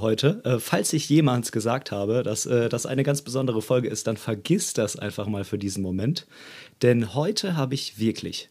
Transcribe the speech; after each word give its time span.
heute. 0.00 0.40
Äh, 0.44 0.58
falls 0.58 0.92
ich 0.92 1.08
jemals 1.08 1.52
gesagt 1.52 1.92
habe, 1.92 2.22
dass 2.22 2.46
äh, 2.46 2.68
das 2.68 2.86
eine 2.86 3.02
ganz 3.02 3.22
besondere 3.22 3.62
Folge 3.62 3.88
ist, 3.88 4.06
dann 4.06 4.16
vergiss 4.16 4.72
das 4.72 4.96
einfach 4.96 5.26
mal 5.26 5.44
für 5.44 5.58
diesen 5.58 5.82
Moment. 5.82 6.26
Denn 6.82 7.14
heute 7.14 7.56
habe 7.56 7.74
ich 7.74 7.98
wirklich 7.98 8.48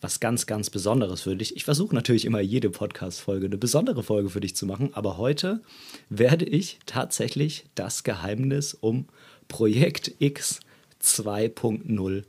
was 0.00 0.20
ganz, 0.20 0.46
ganz 0.46 0.70
Besonderes 0.70 1.22
für 1.22 1.36
dich. 1.36 1.56
Ich 1.56 1.64
versuche 1.64 1.94
natürlich 1.94 2.26
immer 2.26 2.40
jede 2.40 2.70
Podcast-Folge 2.70 3.46
eine 3.46 3.56
besondere 3.56 4.02
Folge 4.02 4.28
für 4.28 4.40
dich 4.40 4.54
zu 4.54 4.66
machen, 4.66 4.90
aber 4.92 5.16
heute 5.16 5.62
werde 6.10 6.44
ich 6.44 6.78
tatsächlich 6.86 7.64
das 7.74 8.04
Geheimnis 8.04 8.74
um 8.74 9.06
Projekt 9.48 10.12
X 10.18 10.60
2.0 11.02 12.24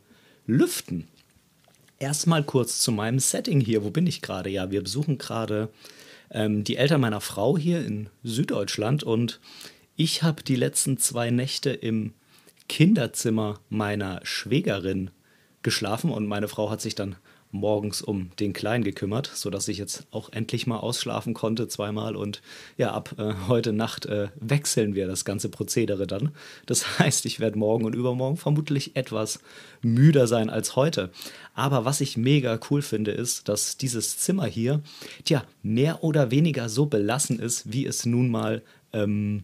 lüften. 0.46 1.08
Erstmal 2.00 2.44
kurz 2.44 2.80
zu 2.80 2.92
meinem 2.92 3.20
Setting 3.20 3.60
hier. 3.60 3.84
Wo 3.84 3.90
bin 3.90 4.08
ich 4.08 4.22
gerade? 4.22 4.50
Ja, 4.50 4.72
wir 4.72 4.84
besuchen 4.84 5.18
gerade 5.18 5.70
ähm, 6.32 6.64
die 6.64 6.78
Eltern 6.78 7.02
meiner 7.02 7.22
Frau 7.22 7.58
hier 7.58 7.86
in 7.86 8.10
Süddeutschland 8.24 9.04
und 9.04 9.40
ich 9.96 10.24
habe 10.24 10.44
die 10.44 10.56
letzten 10.56 10.98
zwei 10.98 11.32
Nächte 11.32 11.72
im 11.72 12.14
Kinderzimmer 12.70 13.60
meiner 13.70 14.20
Schwägerin 14.24 15.10
geschlafen 15.64 16.12
und 16.12 16.28
meine 16.28 16.48
Frau 16.48 16.70
hat 16.70 16.82
sich 16.82 16.96
dann 16.96 17.16
morgens 17.52 18.02
um 18.02 18.32
den 18.40 18.54
Kleinen 18.54 18.84
gekümmert, 18.84 19.32
sodass 19.34 19.68
ich 19.68 19.78
jetzt 19.78 20.06
auch 20.12 20.32
endlich 20.32 20.68
mal 20.68 20.78
ausschlafen 20.78 21.34
konnte 21.34 21.68
zweimal. 21.68 22.16
Und 22.16 22.42
ja, 22.78 22.92
ab 22.92 23.16
äh, 23.18 23.34
heute 23.48 23.74
Nacht 23.74 24.06
äh, 24.06 24.30
wechseln 24.40 24.96
wir 24.96 25.08
das 25.08 25.26
ganze 25.26 25.50
Prozedere 25.50 26.08
dann. 26.08 26.32
Das 26.66 27.00
heißt, 27.00 27.26
ich 27.26 27.40
werde 27.40 27.58
morgen 27.58 27.86
und 27.86 27.96
übermorgen 27.96 28.38
vermutlich 28.38 28.96
etwas 28.96 29.40
müder 29.82 30.28
sein 30.28 30.50
als 30.50 30.76
heute. 30.76 31.12
Aber 31.54 31.86
was 31.86 32.02
ich 32.02 32.18
mega 32.18 32.60
cool 32.70 32.82
finde, 32.82 33.12
ist, 33.12 33.48
dass 33.50 33.78
dieses 33.78 34.18
Zimmer 34.18 34.46
hier, 34.46 34.82
tja, 35.24 35.44
mehr 35.64 36.04
oder 36.04 36.32
weniger 36.32 36.70
so 36.70 36.86
belassen 36.86 37.40
ist, 37.40 37.72
wie 37.72 37.86
es 37.86 38.06
nun 38.06 38.30
mal, 38.30 38.62
ähm, 38.94 39.44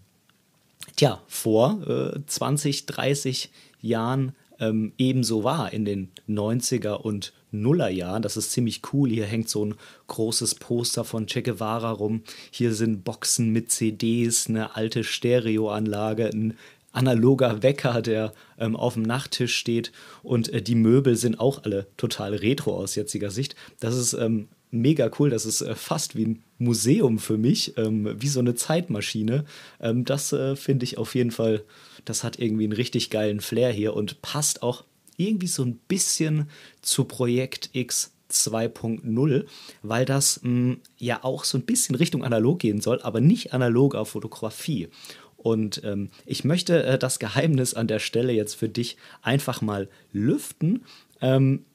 tja, 0.95 1.21
vor 1.27 2.13
äh, 2.15 2.19
20, 2.25 2.85
30 2.85 3.49
Jahren 3.81 4.33
ähm, 4.63 4.93
ebenso 4.97 5.43
war 5.43 5.73
in 5.73 5.85
den 5.85 6.11
90er 6.29 6.93
und 6.93 7.33
Nullerjahren. 7.51 8.21
Das 8.21 8.37
ist 8.37 8.51
ziemlich 8.51 8.81
cool. 8.91 9.09
Hier 9.09 9.25
hängt 9.25 9.49
so 9.49 9.65
ein 9.65 9.75
großes 10.07 10.55
Poster 10.55 11.03
von 11.03 11.27
Che 11.27 11.41
Guevara 11.41 11.91
rum. 11.91 12.23
Hier 12.51 12.73
sind 12.73 13.03
Boxen 13.03 13.51
mit 13.51 13.71
CDs, 13.71 14.47
eine 14.47 14.75
alte 14.75 15.03
Stereoanlage, 15.03 16.27
ein 16.27 16.57
analoger 16.91 17.63
Wecker, 17.63 18.01
der 18.01 18.33
ähm, 18.57 18.75
auf 18.75 18.93
dem 18.93 19.03
Nachttisch 19.03 19.55
steht. 19.55 19.91
Und 20.21 20.49
äh, 20.49 20.61
die 20.61 20.75
Möbel 20.75 21.15
sind 21.15 21.39
auch 21.39 21.63
alle 21.63 21.87
total 21.97 22.33
retro 22.35 22.75
aus 22.75 22.95
jetziger 22.95 23.31
Sicht. 23.31 23.55
Das 23.79 23.95
ist 23.95 24.13
ähm, 24.13 24.47
mega 24.73 25.09
cool. 25.19 25.29
Das 25.29 25.45
ist 25.45 25.61
äh, 25.61 25.75
fast 25.75 26.15
wie 26.15 26.25
ein 26.25 26.43
Museum 26.57 27.19
für 27.19 27.37
mich, 27.37 27.77
ähm, 27.77 28.15
wie 28.19 28.27
so 28.27 28.39
eine 28.39 28.55
Zeitmaschine. 28.55 29.45
Ähm, 29.79 30.05
das 30.05 30.33
äh, 30.33 30.55
finde 30.55 30.83
ich 30.83 30.97
auf 30.97 31.15
jeden 31.15 31.31
Fall, 31.31 31.63
das 32.05 32.23
hat 32.23 32.39
irgendwie 32.39 32.65
einen 32.65 32.73
richtig 32.73 33.09
geilen 33.09 33.39
Flair 33.39 33.71
hier 33.71 33.93
und 33.93 34.21
passt 34.21 34.63
auch 34.63 34.83
irgendwie 35.17 35.47
so 35.47 35.63
ein 35.63 35.79
bisschen 35.87 36.49
zu 36.81 37.05
Projekt 37.05 37.69
X 37.73 38.11
2.0, 38.31 39.45
weil 39.83 40.05
das 40.05 40.41
mh, 40.41 40.49
hm, 40.49 40.77
ja 40.97 41.23
auch 41.23 41.43
so 41.43 41.57
ein 41.57 41.65
bisschen 41.65 41.95
Richtung 41.95 42.23
analog 42.23 42.59
gehen 42.59 42.81
soll, 42.81 43.01
aber 43.01 43.21
nicht 43.21 43.53
analoger 43.53 44.05
Fotografie. 44.05 44.89
Und 45.37 45.81
ähm, 45.83 46.09
ich 46.25 46.45
möchte 46.45 46.83
äh, 46.83 46.97
das 46.97 47.19
Geheimnis 47.19 47.73
an 47.73 47.87
der 47.87 47.99
Stelle 47.99 48.33
jetzt 48.33 48.55
für 48.55 48.69
dich 48.69 48.97
einfach 49.21 49.61
mal 49.61 49.89
lüften. 50.13 50.85
Ähm, 51.21 51.65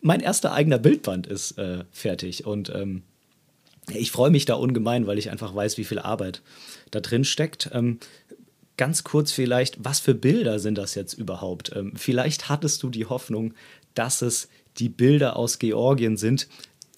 mein 0.00 0.20
erster 0.20 0.52
eigener 0.52 0.78
Bildband 0.78 1.26
ist 1.26 1.58
äh, 1.58 1.84
fertig 1.90 2.46
und 2.46 2.70
ähm, 2.74 3.02
ich 3.88 4.10
freue 4.10 4.30
mich 4.30 4.44
da 4.44 4.54
ungemein, 4.54 5.06
weil 5.06 5.18
ich 5.18 5.30
einfach 5.30 5.54
weiß, 5.54 5.78
wie 5.78 5.84
viel 5.84 5.98
Arbeit 5.98 6.42
da 6.90 7.00
drin 7.00 7.24
steckt. 7.24 7.70
Ähm, 7.72 7.98
ganz 8.76 9.04
kurz 9.04 9.32
vielleicht, 9.32 9.84
was 9.84 10.00
für 10.00 10.14
Bilder 10.14 10.58
sind 10.58 10.76
das 10.76 10.94
jetzt 10.94 11.14
überhaupt? 11.14 11.72
Ähm, 11.74 11.92
vielleicht 11.94 12.48
hattest 12.48 12.82
du 12.82 12.90
die 12.90 13.06
Hoffnung, 13.06 13.54
dass 13.94 14.22
es 14.22 14.48
die 14.78 14.88
Bilder 14.88 15.36
aus 15.36 15.58
Georgien 15.58 16.16
sind. 16.16 16.48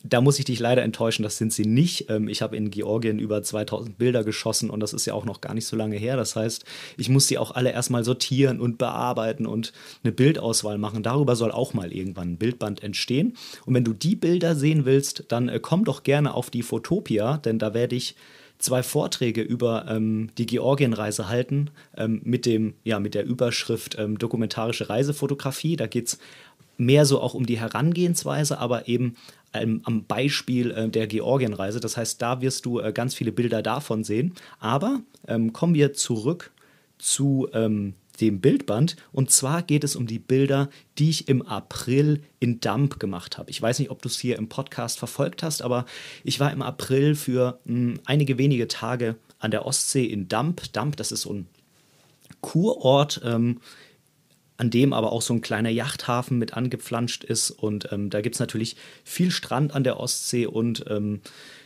Da 0.04 0.20
muss 0.20 0.38
ich 0.38 0.44
dich 0.44 0.60
leider 0.60 0.82
enttäuschen, 0.82 1.25
das 1.25 1.38
sind 1.38 1.53
sie 1.53 1.64
nicht. 1.64 2.09
Ähm, 2.09 2.28
ich 2.28 2.41
habe 2.41 2.56
in 2.56 2.70
Georgien 2.70 3.19
über 3.19 3.42
2000 3.42 3.98
Bilder 3.98 4.22
geschossen 4.22 4.70
und 4.70 4.81
das 4.81 4.92
ist 4.92 5.06
ja 5.06 5.14
auch 5.14 5.25
noch 5.25 5.41
gar 5.41 5.54
nicht 5.54 5.66
so 5.66 5.76
lange 5.76 5.97
her. 5.97 6.16
Das 6.16 6.36
heißt, 6.36 6.64
ich 6.97 7.09
muss 7.09 7.26
sie 7.26 7.36
auch 7.36 7.50
alle 7.50 7.72
erstmal 7.72 8.04
sortieren 8.04 8.60
und 8.60 8.78
bearbeiten 8.78 9.47
und 9.47 9.72
eine 10.04 10.12
Bildauswahl 10.12 10.78
machen. 10.78 11.03
Darüber 11.03 11.34
soll 11.34 11.50
auch 11.50 11.75
mal 11.75 11.92
irgendwann 11.92 12.32
ein 12.32 12.37
Bildband 12.38 12.82
entstehen. 12.84 13.37
Und 13.66 13.75
wenn 13.75 13.84
du 13.84 13.92
die 13.92 14.14
Bilder 14.14 14.54
sehen 14.54 14.84
willst, 14.84 15.25
dann 15.28 15.48
äh, 15.48 15.58
komm 15.60 15.84
doch 15.84 16.04
gerne 16.04 16.34
auf 16.34 16.50
die 16.50 16.62
Fotopia, 16.62 17.38
denn 17.38 17.58
da 17.58 17.75
werde 17.75 17.97
ich 17.97 18.14
zwei 18.58 18.82
Vorträge 18.82 19.41
über 19.41 19.87
ähm, 19.88 20.31
die 20.37 20.47
Georgienreise 20.47 21.28
halten 21.28 21.70
ähm, 21.97 22.20
mit, 22.25 22.47
dem, 22.47 22.75
ja, 22.84 23.00
mit 23.00 23.14
der 23.14 23.25
Überschrift 23.25 23.97
ähm, 23.98 24.19
Dokumentarische 24.19 24.88
Reisefotografie. 24.88 25.76
Da 25.76 25.87
geht 25.87 26.08
es 26.08 26.19
mehr 26.76 27.04
so 27.04 27.20
auch 27.20 27.34
um 27.34 27.47
die 27.47 27.58
Herangehensweise, 27.58 28.58
aber 28.58 28.88
eben 28.88 29.16
ähm, 29.53 29.81
am 29.84 30.04
Beispiel 30.04 30.70
äh, 30.70 30.88
der 30.88 31.06
Georgienreise. 31.06 31.81
Das 31.81 31.97
heißt, 31.97 32.20
da 32.20 32.41
wirst 32.41 32.66
du 32.66 32.81
äh, 32.81 32.92
ganz 32.92 33.14
viele 33.14 33.32
Bilder 33.32 33.62
davon 33.62 34.04
sehen. 34.04 34.34
Aber 34.59 35.00
ähm, 35.26 35.53
kommen 35.53 35.75
wir 35.75 35.92
zurück 35.92 36.50
zu 36.98 37.48
ähm, 37.53 37.94
dem 38.20 38.41
Bildband. 38.41 38.97
Und 39.12 39.31
zwar 39.31 39.62
geht 39.62 39.84
es 39.84 39.97
um 39.97 40.06
die 40.06 40.19
Bilder, 40.19 40.69
die 40.98 41.10
ich 41.10 41.28
im 41.28 41.42
April 41.42 42.22
in 42.41 42.60
Damp 42.60 42.98
gemacht 42.98 43.38
habe. 43.38 43.50
Ich 43.50 43.60
weiß 43.60 43.78
nicht, 43.78 43.91
ob 43.91 44.03
du 44.03 44.08
es 44.08 44.19
hier 44.19 44.37
im 44.37 44.48
Podcast 44.48 44.98
verfolgt 44.98 45.42
hast, 45.42 45.62
aber 45.62 45.87
ich 46.25 46.41
war 46.41 46.53
im 46.53 46.62
April 46.62 47.14
für 47.14 47.60
mh, 47.64 47.75
hm, 47.75 48.00
einige 48.04 48.38
wenige 48.38 48.69
Tage 48.69 49.16
an 49.38 49.50
der 49.50 49.66
Ostsee 49.66 50.04
in 50.04 50.28
Damp. 50.28 50.72
Damp, 50.72 50.97
das 50.97 51.12
ist 51.12 51.22
so 51.22 51.32
ein 51.32 51.47
Kurort, 52.41 53.20
ähm, 53.25 53.60
an 54.58 54.70
dem 54.70 54.92
aber 54.92 55.12
auch 55.12 55.22
so 55.22 55.32
ein 55.32 55.41
kleiner 55.41 55.70
Yachthafen 55.70 56.36
mit 56.36 56.54
angepflanscht 56.54 57.24
ist. 57.24 57.50
Und 57.50 57.91
ähm, 57.92 58.10
da 58.10 58.20
gibt 58.20 58.36
es 58.36 58.41
natürlich 58.41 58.76
viel 59.04 59.30
Strand 59.30 59.74
an 59.74 59.84
der 59.84 59.98
Ostsee 59.98 60.46
und 60.46 60.84
ähm, 60.88 61.20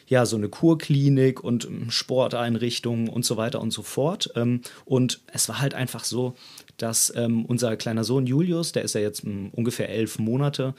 ja, 0.06 0.26
so 0.26 0.36
eine 0.36 0.50
Kurklinik 0.50 1.42
und 1.42 1.64
ähm, 1.64 1.90
Sporteinrichtungen 1.90 3.08
und 3.08 3.24
so 3.24 3.38
weiter 3.38 3.60
und 3.62 3.72
so 3.72 3.82
fort. 3.82 4.30
Ähm, 4.36 4.60
und 4.84 5.22
es 5.32 5.48
war 5.48 5.60
halt 5.60 5.72
einfach 5.74 6.04
so, 6.04 6.34
dass 6.76 7.12
ähm, 7.16 7.46
unser 7.46 7.76
kleiner 7.76 8.04
Sohn 8.04 8.26
Julius, 8.26 8.72
der 8.72 8.82
ist 8.82 8.94
ja 8.94 9.00
jetzt 9.00 9.24
ungefähr 9.24 9.88
elf 9.88 10.18
Monate, 10.18 10.74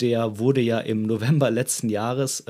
der 0.00 0.38
wurde 0.38 0.60
ja 0.60 0.80
im 0.80 1.02
November 1.02 1.50
letzten 1.50 1.88
Jahres 1.88 2.44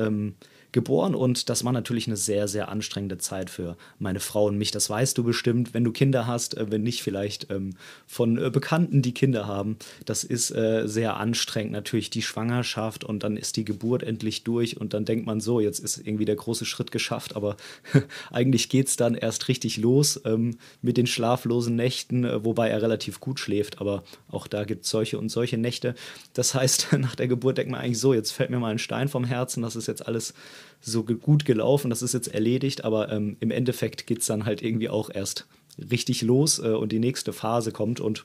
geboren 0.74 1.14
und 1.14 1.48
das 1.48 1.64
war 1.64 1.72
natürlich 1.72 2.06
eine 2.06 2.18
sehr, 2.18 2.48
sehr 2.48 2.68
anstrengende 2.68 3.16
Zeit 3.16 3.48
für 3.48 3.78
meine 3.98 4.20
Frau 4.20 4.46
und 4.46 4.58
mich. 4.58 4.70
Das 4.72 4.90
weißt 4.90 5.16
du 5.16 5.24
bestimmt, 5.24 5.72
wenn 5.72 5.84
du 5.84 5.92
Kinder 5.92 6.26
hast, 6.26 6.58
äh, 6.58 6.70
wenn 6.70 6.82
nicht 6.82 7.02
vielleicht 7.02 7.50
ähm, 7.50 7.76
von 8.06 8.36
äh, 8.36 8.50
Bekannten, 8.50 9.00
die 9.00 9.14
Kinder 9.14 9.46
haben. 9.46 9.78
Das 10.04 10.24
ist 10.24 10.50
äh, 10.50 10.86
sehr 10.86 11.16
anstrengend, 11.16 11.72
natürlich 11.72 12.10
die 12.10 12.20
Schwangerschaft 12.20 13.04
und 13.04 13.22
dann 13.22 13.38
ist 13.38 13.56
die 13.56 13.64
Geburt 13.64 14.02
endlich 14.02 14.44
durch 14.44 14.78
und 14.78 14.92
dann 14.92 15.06
denkt 15.06 15.24
man 15.24 15.40
so, 15.40 15.60
jetzt 15.60 15.78
ist 15.78 15.98
irgendwie 16.04 16.26
der 16.26 16.36
große 16.36 16.66
Schritt 16.66 16.90
geschafft, 16.90 17.36
aber 17.36 17.56
eigentlich 18.30 18.68
geht 18.68 18.88
es 18.88 18.96
dann 18.96 19.14
erst 19.14 19.48
richtig 19.48 19.78
los 19.78 20.20
ähm, 20.26 20.58
mit 20.82 20.96
den 20.98 21.06
schlaflosen 21.06 21.76
Nächten, 21.76 22.24
wobei 22.44 22.68
er 22.68 22.82
relativ 22.82 23.20
gut 23.20 23.38
schläft, 23.40 23.80
aber 23.80 24.02
auch 24.28 24.46
da 24.48 24.64
gibt 24.64 24.84
es 24.84 24.90
solche 24.90 25.18
und 25.18 25.30
solche 25.30 25.56
Nächte. 25.56 25.94
Das 26.32 26.54
heißt, 26.54 26.88
nach 26.98 27.14
der 27.14 27.28
Geburt 27.28 27.58
denkt 27.58 27.70
man 27.70 27.80
eigentlich 27.80 28.00
so, 28.00 28.12
jetzt 28.12 28.32
fällt 28.32 28.50
mir 28.50 28.58
mal 28.58 28.72
ein 28.72 28.78
Stein 28.78 29.08
vom 29.08 29.24
Herzen, 29.24 29.62
das 29.62 29.76
ist 29.76 29.86
jetzt 29.86 30.06
alles 30.06 30.34
so 30.80 31.04
gut 31.04 31.44
gelaufen, 31.44 31.90
das 31.90 32.02
ist 32.02 32.14
jetzt 32.14 32.28
erledigt, 32.28 32.84
aber 32.84 33.10
ähm, 33.10 33.36
im 33.40 33.50
Endeffekt 33.50 34.06
geht 34.06 34.20
es 34.20 34.26
dann 34.26 34.44
halt 34.44 34.62
irgendwie 34.62 34.88
auch 34.88 35.10
erst 35.12 35.46
richtig 35.90 36.22
los 36.22 36.58
äh, 36.58 36.68
und 36.68 36.92
die 36.92 36.98
nächste 36.98 37.32
Phase 37.32 37.72
kommt 37.72 38.00
und 38.00 38.24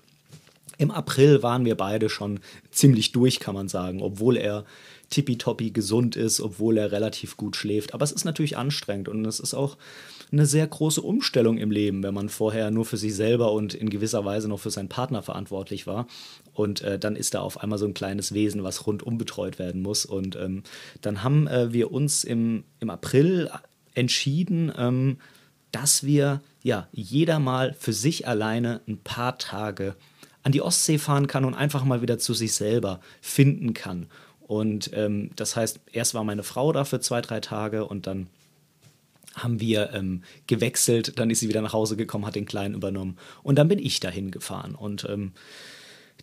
im 0.78 0.92
April 0.92 1.44
waren 1.44 1.66
wir 1.66 1.76
beide 1.76 2.10
schon 2.10 2.40
ziemlich 2.72 3.12
durch, 3.12 3.40
kann 3.40 3.54
man 3.54 3.68
sagen, 3.68 4.02
obwohl 4.02 4.38
er 4.38 4.66
tippitoppi 5.10 5.72
gesund 5.72 6.16
ist, 6.16 6.40
obwohl 6.40 6.78
er 6.78 6.92
relativ 6.92 7.36
gut 7.36 7.56
schläft. 7.58 7.94
Aber 7.94 8.04
es 8.04 8.14
ist 8.14 8.24
natürlich 8.24 8.58
anstrengend 8.58 9.10
und 9.10 9.26
es 9.26 9.40
ist 9.40 9.54
auch 9.54 9.78
eine 10.32 10.46
sehr 10.46 10.68
große 10.68 11.02
Umstellung 11.02 11.58
im 11.58 11.72
Leben, 11.72 12.04
wenn 12.04 12.14
man 12.14 12.30
vorher 12.30 12.72
nur 12.72 12.86
für 12.86 12.98
sich 12.98 13.16
selber 13.16 13.52
und 13.52 13.74
in 13.74 13.90
gewisser 13.90 14.26
Weise 14.26 14.48
noch 14.48 14.60
für 14.60 14.70
seinen 14.70 14.90
Partner 14.90 15.24
verantwortlich 15.24 15.88
war. 15.88 16.08
Und 16.54 16.82
äh, 16.82 17.00
dann 17.00 17.16
ist 17.16 17.34
da 17.34 17.42
auf 17.42 17.62
einmal 17.62 17.80
so 17.80 17.86
ein 17.86 17.94
kleines 17.94 18.34
Wesen, 18.34 18.64
was 18.64 18.86
rundum 18.86 19.18
betreut 19.18 19.60
werden 19.60 19.82
muss. 19.82 20.06
Und 20.06 20.36
ähm, 20.36 20.64
dann 21.02 21.24
haben 21.24 21.48
äh, 21.48 21.74
wir 21.74 21.92
uns 21.92 22.24
im, 22.24 22.64
im 22.80 22.90
April 22.90 23.50
entschieden, 23.96 24.72
ähm, 24.78 25.18
dass 25.72 26.04
wir 26.04 26.42
ja 26.62 26.88
jeder 26.92 27.40
mal 27.40 27.76
für 27.80 27.94
sich 27.94 28.28
alleine 28.28 28.82
ein 28.88 28.98
paar 28.98 29.38
Tage 29.38 29.96
an 30.44 30.52
die 30.52 30.62
Ostsee 30.62 30.98
fahren 30.98 31.28
kann 31.28 31.46
und 31.46 31.54
einfach 31.54 31.84
mal 31.84 32.02
wieder 32.02 32.18
zu 32.18 32.34
sich 32.34 32.54
selber 32.54 33.00
finden 33.22 33.74
kann. 33.74 34.08
Und 34.42 34.92
ähm, 34.94 35.32
das 35.36 35.56
heißt, 35.56 35.80
erst 35.92 36.14
war 36.14 36.24
meine 36.24 36.44
Frau 36.44 36.72
da 36.72 36.84
für 36.84 37.00
zwei, 37.00 37.22
drei 37.22 37.40
Tage 37.40 37.86
und 37.86 38.08
dann 38.08 38.28
haben 39.44 39.60
wir 39.60 39.94
ähm, 39.94 40.24
gewechselt, 40.48 41.20
dann 41.20 41.30
ist 41.30 41.40
sie 41.40 41.50
wieder 41.50 41.62
nach 41.62 41.74
Hause 41.74 41.96
gekommen, 41.96 42.26
hat 42.26 42.36
den 42.36 42.46
Kleinen 42.46 42.76
übernommen 42.76 43.18
und 43.44 43.58
dann 43.58 43.68
bin 43.68 43.80
ich 43.80 44.00
dahin 44.00 44.32
gefahren. 44.32 44.76
Und 44.76 45.06
ähm, 45.10 45.34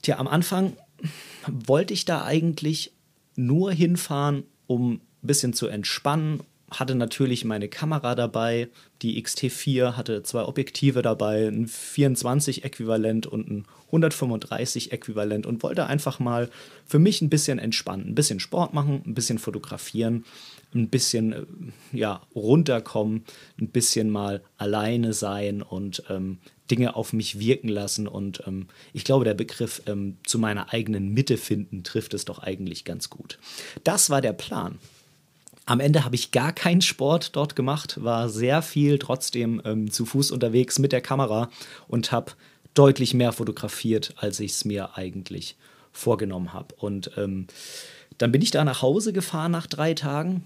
tja, 0.03 0.19
am 0.19 0.29
Anfang 0.29 0.77
wollte 1.47 1.95
ich 1.95 2.05
da 2.05 2.25
eigentlich 2.25 2.93
nur 3.35 3.73
hinfahren, 3.73 4.45
um 4.67 4.95
ein 4.95 5.01
bisschen 5.23 5.53
zu 5.53 5.67
entspannen 5.67 6.41
hatte 6.71 6.95
natürlich 6.95 7.45
meine 7.45 7.69
Kamera 7.69 8.15
dabei, 8.15 8.69
die 9.03 9.23
XT4 9.23 9.97
hatte 9.97 10.23
zwei 10.23 10.43
Objektive 10.43 11.03
dabei, 11.03 11.47
ein 11.47 11.69
24 11.69 12.65
Äquivalent 12.65 13.27
und 13.27 13.49
ein 13.49 13.67
135 13.87 14.91
Äquivalent 14.91 15.47
und 15.47 15.63
wollte 15.63 15.87
einfach 15.87 16.19
mal 16.19 16.51
für 16.85 16.99
mich 16.99 17.23
ein 17.23 17.31
bisschen 17.31 17.59
entspannen, 17.59 18.09
ein 18.09 18.15
bisschen 18.15 18.41
Sport 18.41 18.75
machen, 18.75 19.03
ein 19.07 19.15
bisschen 19.15 19.39
fotografieren, 19.39 20.25
ein 20.75 20.89
bisschen 20.89 21.33
äh, 21.33 21.45
ja, 21.93 22.23
runterkommen, 22.35 23.25
ein 23.61 23.69
bisschen 23.69 24.11
mal 24.11 24.43
alleine 24.57 25.13
sein 25.13 25.63
und 25.63 26.03
ähm, 26.09 26.39
Dinge 26.71 26.97
auf 26.97 27.13
mich 27.13 27.39
wirken 27.39 27.69
lassen. 27.69 28.09
Und 28.09 28.43
ähm, 28.47 28.67
ich 28.93 29.05
glaube, 29.05 29.25
der 29.25 29.35
Begriff 29.35 29.83
ähm, 29.87 30.17
zu 30.27 30.39
meiner 30.39 30.73
eigenen 30.73 31.13
Mitte 31.15 31.37
finden 31.37 31.85
trifft 31.85 32.13
es 32.15 32.25
doch 32.25 32.41
eigentlich 32.41 32.85
ganz 32.85 33.09
gut. 33.09 33.39
Das 33.85 34.11
war 34.11 34.21
der 34.21 34.33
Plan. 34.33 34.79
Am 35.67 35.81
Ende 35.81 36.05
habe 36.05 36.15
ich 36.15 36.31
gar 36.31 36.53
keinen 36.53 36.81
Sport 36.81 37.35
dort 37.35 37.57
gemacht, 37.57 38.03
war 38.03 38.29
sehr 38.29 38.63
viel 38.63 39.01
trotzdem 39.01 39.61
ähm, 39.65 39.91
zu 39.91 40.07
Fuß 40.07 40.31
unterwegs 40.31 40.79
mit 40.79 40.93
der 40.93 41.01
Kamera 41.01 41.51
und 41.89 42.13
habe 42.13 42.33
deutlich 42.75 43.15
mehr 43.15 43.33
fotografiert, 43.33 44.15
als 44.17 44.39
ich 44.39 44.53
es 44.53 44.65
mir 44.65 44.97
eigentlich 44.97 45.57
vorgenommen 45.91 46.53
habe. 46.53 46.75
Und 46.77 47.11
ähm, 47.17 47.49
dann 48.19 48.31
bin 48.31 48.43
ich 48.43 48.53
da 48.53 48.65
nach 48.65 48.81
Hause 48.81 49.13
gefahren 49.13 49.51
nach 49.51 49.67
drei 49.67 49.95
Tagen. 49.95 50.45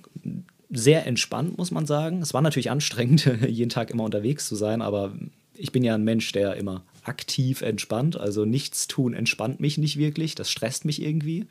Sehr 0.71 1.07
entspannt, 1.07 1.59
muss 1.59 1.71
man 1.71 1.85
sagen. 1.85 2.23
Es 2.23 2.33
war 2.33 2.41
natürlich 2.41 2.71
anstrengend, 2.71 3.27
jeden 3.47 3.71
Tag 3.71 3.91
immer 3.91 4.05
unterwegs 4.05 4.49
zu 4.49 4.57
sein, 4.57 4.81
aber 4.81 5.13
ich 5.55 5.73
bin 5.73 5.85
ja 5.85 5.95
ein 5.95 6.05
Mensch, 6.05 6.33
der 6.33 6.57
immer 6.57 6.83
aktiv 7.03 7.61
entspannt. 7.61 8.19
Also 8.19 8.47
nichts 8.47 8.89
tun 8.89 9.13
entspannt 9.13 9.61
mich 9.61 9.77
nicht 9.77 9.99
wirklich. 9.99 10.35
Das 10.35 10.51
stresst 10.51 10.87
mich 10.87 11.03
irgendwie. 11.03 11.47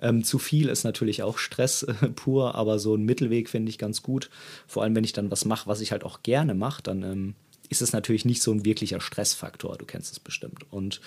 Ähm, 0.00 0.24
zu 0.24 0.38
viel 0.38 0.68
ist 0.68 0.84
natürlich 0.84 1.22
auch 1.22 1.38
Stress 1.38 1.82
äh, 2.02 2.08
pur, 2.08 2.54
aber 2.54 2.78
so 2.78 2.94
ein 2.94 3.04
Mittelweg 3.04 3.48
finde 3.48 3.70
ich 3.70 3.78
ganz 3.78 4.02
gut. 4.02 4.30
Vor 4.66 4.82
allem, 4.82 4.94
wenn 4.94 5.04
ich 5.04 5.12
dann 5.12 5.30
was 5.30 5.44
mache, 5.44 5.68
was 5.68 5.80
ich 5.80 5.92
halt 5.92 6.04
auch 6.04 6.22
gerne 6.22 6.54
mache, 6.54 6.82
dann 6.82 7.02
ähm, 7.02 7.34
ist 7.68 7.82
es 7.82 7.92
natürlich 7.92 8.24
nicht 8.24 8.42
so 8.42 8.52
ein 8.52 8.64
wirklicher 8.64 9.00
Stressfaktor. 9.00 9.76
Du 9.76 9.84
kennst 9.84 10.12
es 10.12 10.20
bestimmt. 10.20 10.72
Und 10.72 11.00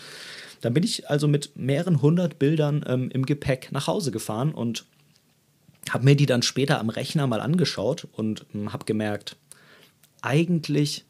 dann 0.62 0.74
bin 0.74 0.84
ich 0.84 1.10
also 1.10 1.28
mit 1.28 1.56
mehreren 1.56 2.02
hundert 2.02 2.38
Bildern 2.40 2.84
ähm, 2.88 3.10
im 3.12 3.26
Gepäck 3.26 3.72
nach 3.72 3.88
Hause 3.88 4.12
gefahren 4.12 4.54
und 4.54 4.86
habe 5.90 6.06
mir 6.06 6.16
die 6.16 6.28
dann 6.28 6.44
später 6.44 6.80
am 6.80 6.90
Rechner 6.90 7.26
mal 7.28 7.42
angeschaut 7.42 8.08
und 8.12 8.46
ähm, 8.54 8.72
habe 8.72 8.86
gemerkt, 8.86 9.38
eigentlich 10.22 11.06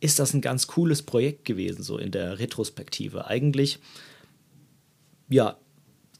ist 0.00 0.18
das 0.18 0.34
ein 0.34 0.40
ganz 0.40 0.66
cooles 0.66 1.02
Projekt 1.02 1.44
gewesen, 1.44 1.82
so 1.82 1.98
in 1.98 2.10
der 2.10 2.38
Retrospektive. 2.38 3.26
Eigentlich, 3.26 3.78
ja, 5.28 5.56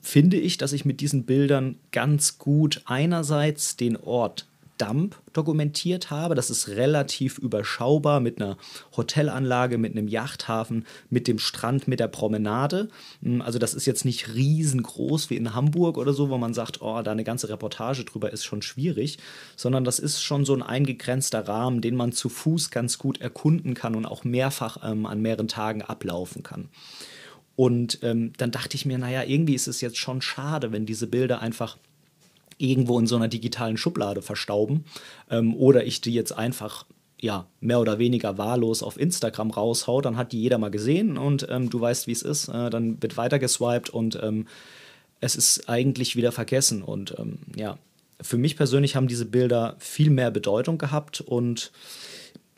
finde 0.01 0.37
ich, 0.37 0.59
dass 0.59 0.73
ich 0.73 0.85
mit 0.85 1.01
diesen 1.01 1.25
Bildern 1.25 1.77
ganz 1.93 2.39
gut 2.39 2.83
einerseits 2.87 3.77
den 3.77 3.97
Ort 3.97 4.47
Dump 4.81 5.21
dokumentiert 5.35 6.11
habe. 6.11 6.35
Das 6.35 6.49
ist 6.49 6.69
relativ 6.69 7.39
überschaubar 7.39 8.21
mit 8.21 8.41
einer 8.41 8.57
Hotelanlage, 8.97 9.77
mit 9.77 9.93
einem 9.93 10.09
Yachthafen, 10.09 10.87
mit 11.11 11.29
dem 11.29 11.39
Strand, 11.39 11.87
mit 11.87 12.01
der 12.01 12.09
Promenade. 12.09 12.89
Hm, 13.23 13.43
also 13.43 13.59
das 13.59 13.75
ist 13.75 13.87
jetzt 13.87 14.05
nicht 14.05 14.35
riesengroß 14.35 15.29
wie 15.29 15.37
in 15.37 15.55
Hamburg 15.55 15.99
oder 15.99 16.15
so, 16.15 16.31
wo 16.31 16.39
man 16.39 16.55
sagt, 16.55 16.81
oh, 16.81 17.03
da 17.03 17.13
eine 17.13 17.25
ganze 17.25 17.51
Reportage 17.51 18.05
drüber 18.05 18.33
ist 18.33 18.45
schon 18.45 18.63
schwierig, 18.63 19.19
sondern 19.55 19.85
das 19.85 19.99
ist 19.99 20.23
schon 20.23 20.45
so 20.45 20.55
ein 20.55 20.63
eingegrenzter 20.63 21.47
Rahmen, 21.47 21.83
den 21.83 21.97
man 21.97 22.13
zu 22.13 22.29
Fuß 22.29 22.71
ganz 22.71 22.97
gut 22.97 23.21
erkunden 23.21 23.75
kann 23.75 23.95
und 23.95 24.07
auch 24.07 24.25
mehrfach 24.25 24.79
ähm, 24.83 25.05
an 25.05 25.21
mehreren 25.21 25.49
Tagen 25.49 25.83
ablaufen 25.83 26.43
kann. 26.43 26.69
Und 27.61 27.99
ähm, 28.01 28.33
dann 28.39 28.53
dachte 28.53 28.75
ich 28.75 28.87
mir, 28.87 28.97
naja, 28.97 29.23
irgendwie 29.23 29.55
ist 29.55 29.69
es 29.69 29.83
jetzt 29.83 29.99
schon 29.99 30.23
schade, 30.23 30.73
wenn 30.73 30.87
diese 30.87 31.07
Bilder 31.07 31.43
einfach 31.43 31.77
irgendwo 32.57 32.99
in 32.99 33.07
so 33.07 33.17
einer 33.17 33.29
digitalen 33.29 33.77
Schublade 33.77 34.23
verstauben 34.23 34.87
ähm, 35.29 35.55
oder 35.55 35.85
ich 35.85 36.01
die 36.01 36.15
jetzt 36.15 36.33
einfach 36.33 36.87
ja, 37.21 37.47
mehr 37.61 37.79
oder 37.79 37.99
weniger 37.99 38.39
wahllos 38.39 38.83
auf 38.83 38.99
Instagram 38.99 39.51
raushau, 39.51 40.01
dann 40.01 40.17
hat 40.17 40.33
die 40.33 40.41
jeder 40.41 40.57
mal 40.57 40.71
gesehen 40.71 41.19
und 41.19 41.47
ähm, 41.51 41.69
du 41.69 41.79
weißt, 41.79 42.07
wie 42.07 42.13
es 42.13 42.23
ist. 42.23 42.49
Äh, 42.49 42.71
dann 42.71 43.03
wird 43.03 43.19
weiter 43.19 43.39
geswiped 43.39 43.91
und 43.91 44.19
ähm, 44.23 44.47
es 45.21 45.37
ist 45.37 45.69
eigentlich 45.69 46.17
wieder 46.17 46.33
vergessen. 46.33 46.83
Und 46.83 47.15
ähm, 47.19 47.41
ja, 47.55 47.77
für 48.23 48.39
mich 48.39 48.57
persönlich 48.57 48.97
haben 48.97 49.07
diese 49.07 49.27
Bilder 49.27 49.77
viel 49.81 50.09
mehr 50.09 50.31
Bedeutung 50.31 50.79
gehabt. 50.79 51.21
Und 51.21 51.73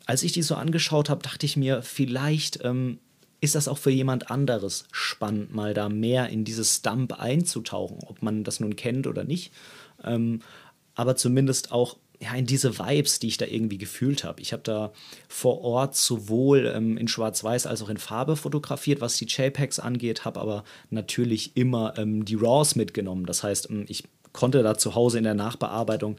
als 0.06 0.22
ich 0.22 0.31
die 0.31 0.43
so 0.43 0.54
angeschaut 0.54 1.10
habe, 1.10 1.25
dachte 1.25 1.44
ich 1.44 1.56
mir, 1.56 1.82
vielleicht 1.82 2.60
ähm, 2.62 3.00
ist 3.43 3.56
das 3.56 3.67
auch 3.67 3.77
für 3.77 3.91
jemand 3.91 4.31
anderes 4.31 4.87
spannend, 4.93 5.53
mal 5.53 5.75
da 5.75 5.89
mehr 5.89 6.29
in 6.29 6.44
dieses 6.44 6.77
Stump 6.77 7.21
einzutauchen, 7.21 7.99
ob 8.06 8.23
man 8.23 8.44
das 8.44 8.61
nun 8.61 8.77
kennt 8.77 9.09
oder 9.09 9.25
nicht. 9.25 9.53
Ähm, 10.05 10.43
aber 10.94 11.17
zumindest 11.17 11.73
auch 11.73 11.97
ja, 12.21 12.35
in 12.35 12.47
diese 12.47 12.79
Vibes, 12.79 13.19
die 13.19 13.27
ich 13.27 13.39
da 13.39 13.47
irgendwie 13.47 13.79
gefühlt 13.79 14.23
habe. 14.23 14.41
Ich 14.41 14.53
habe 14.53 14.62
da 14.62 14.93
vor 15.27 15.62
Ort 15.62 15.97
sowohl 15.97 16.73
ähm, 16.73 16.97
in 16.97 17.09
Schwarz-Weiß 17.09 17.67
als 17.67 17.83
auch 17.83 17.89
in 17.89 17.97
Farbe 17.97 18.37
fotografiert, 18.37 19.00
was 19.00 19.17
die 19.17 19.27
JPEGs 19.27 19.81
angeht, 19.81 20.25
habe 20.25 20.41
aber 20.41 20.62
natürlich 20.91 21.56
immer 21.56 21.95
ähm, 21.99 22.25
die 22.25 22.37
RAWs 22.37 22.77
mitgenommen. 22.77 23.27
Das 23.27 23.43
heißt, 23.43 23.71
ähm, 23.71 23.87
ich 23.88 24.05
konnte 24.33 24.62
da 24.62 24.79
zu 24.79 24.95
Hause 24.95 25.19
in 25.19 25.25
der 25.25 25.35
Nachbearbeitung 25.35 26.17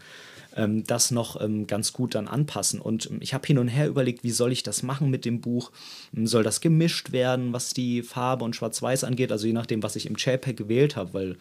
ähm, 0.56 0.84
das 0.84 1.12
noch 1.12 1.40
ähm, 1.42 1.68
ganz 1.68 1.94
gut 1.94 2.16
dann 2.16 2.28
anpassen. 2.28 2.80
Und 2.80 3.10
ähm, 3.10 3.18
ich 3.22 3.34
habe 3.34 3.46
hin 3.46 3.58
und 3.58 3.68
her 3.68 3.88
überlegt, 3.88 4.24
wie 4.24 4.32
soll 4.32 4.52
ich 4.52 4.64
das 4.64 4.84
machen 4.84 5.10
mit 5.10 5.26
dem 5.26 5.42
Buch? 5.42 5.72
Ähm, 6.16 6.28
soll 6.28 6.44
das 6.44 6.62
gemischt 6.62 7.12
werden, 7.12 7.54
was 7.54 7.74
die 7.74 8.04
Farbe 8.04 8.46
und 8.46 8.56
Schwarz-Weiß 8.56 9.04
angeht? 9.04 9.32
Also 9.32 9.48
je 9.48 9.54
nachdem, 9.54 9.84
was 9.84 9.96
ich 9.96 10.06
im 10.06 10.16
JPEG 10.16 10.58
gewählt 10.58 10.96
habe, 10.96 11.14
weil 11.14 11.38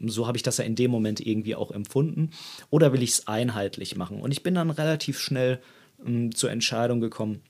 ähm, 0.00 0.08
so 0.08 0.26
habe 0.26 0.36
ich 0.36 0.42
das 0.42 0.58
ja 0.58 0.64
in 0.64 0.76
dem 0.76 0.90
Moment 0.90 1.20
irgendwie 1.20 1.54
auch 1.54 1.70
empfunden. 1.70 2.30
Oder 2.70 2.92
will 2.92 3.02
ich 3.02 3.10
es 3.10 3.28
einheitlich 3.28 3.96
machen? 3.96 4.20
Und 4.20 4.30
ich 4.30 4.42
bin 4.42 4.54
dann 4.54 4.70
relativ 4.70 5.18
schnell 5.18 5.60
ähm, 6.04 6.34
zur 6.34 6.50
Entscheidung 6.50 7.00
gekommen, 7.00 7.40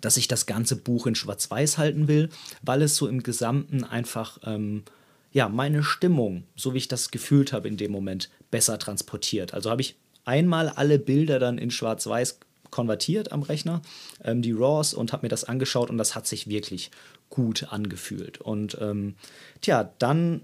dass 0.00 0.16
ich 0.16 0.28
das 0.28 0.46
ganze 0.46 0.76
Buch 0.76 1.06
in 1.06 1.14
Schwarz-Weiß 1.14 1.78
halten 1.78 2.08
will, 2.08 2.28
weil 2.62 2.82
es 2.82 2.96
so 2.96 3.08
im 3.08 3.22
Gesamten 3.22 3.82
einfach 3.84 4.38
ähm, 4.44 4.84
ja 5.32 5.48
meine 5.48 5.82
Stimmung, 5.82 6.44
so 6.56 6.74
wie 6.74 6.78
ich 6.78 6.88
das 6.88 7.10
gefühlt 7.10 7.52
habe 7.52 7.68
in 7.68 7.76
dem 7.76 7.90
Moment, 7.90 8.30
besser 8.50 8.78
transportiert. 8.78 9.52
Also 9.54 9.70
habe 9.70 9.80
ich 9.80 9.96
einmal 10.24 10.68
alle 10.68 10.98
Bilder 10.98 11.38
dann 11.38 11.58
in 11.58 11.70
Schwarz-Weiß 11.70 12.40
konvertiert 12.70 13.32
am 13.32 13.42
Rechner, 13.42 13.82
ähm, 14.24 14.42
die 14.42 14.52
RAWs, 14.52 14.94
und 14.94 15.12
habe 15.12 15.26
mir 15.26 15.28
das 15.28 15.44
angeschaut 15.44 15.90
und 15.90 15.98
das 15.98 16.14
hat 16.14 16.26
sich 16.26 16.48
wirklich 16.48 16.90
gut 17.28 17.68
angefühlt. 17.70 18.40
Und 18.40 18.76
ähm, 18.80 19.14
tja, 19.60 19.92
dann 19.98 20.42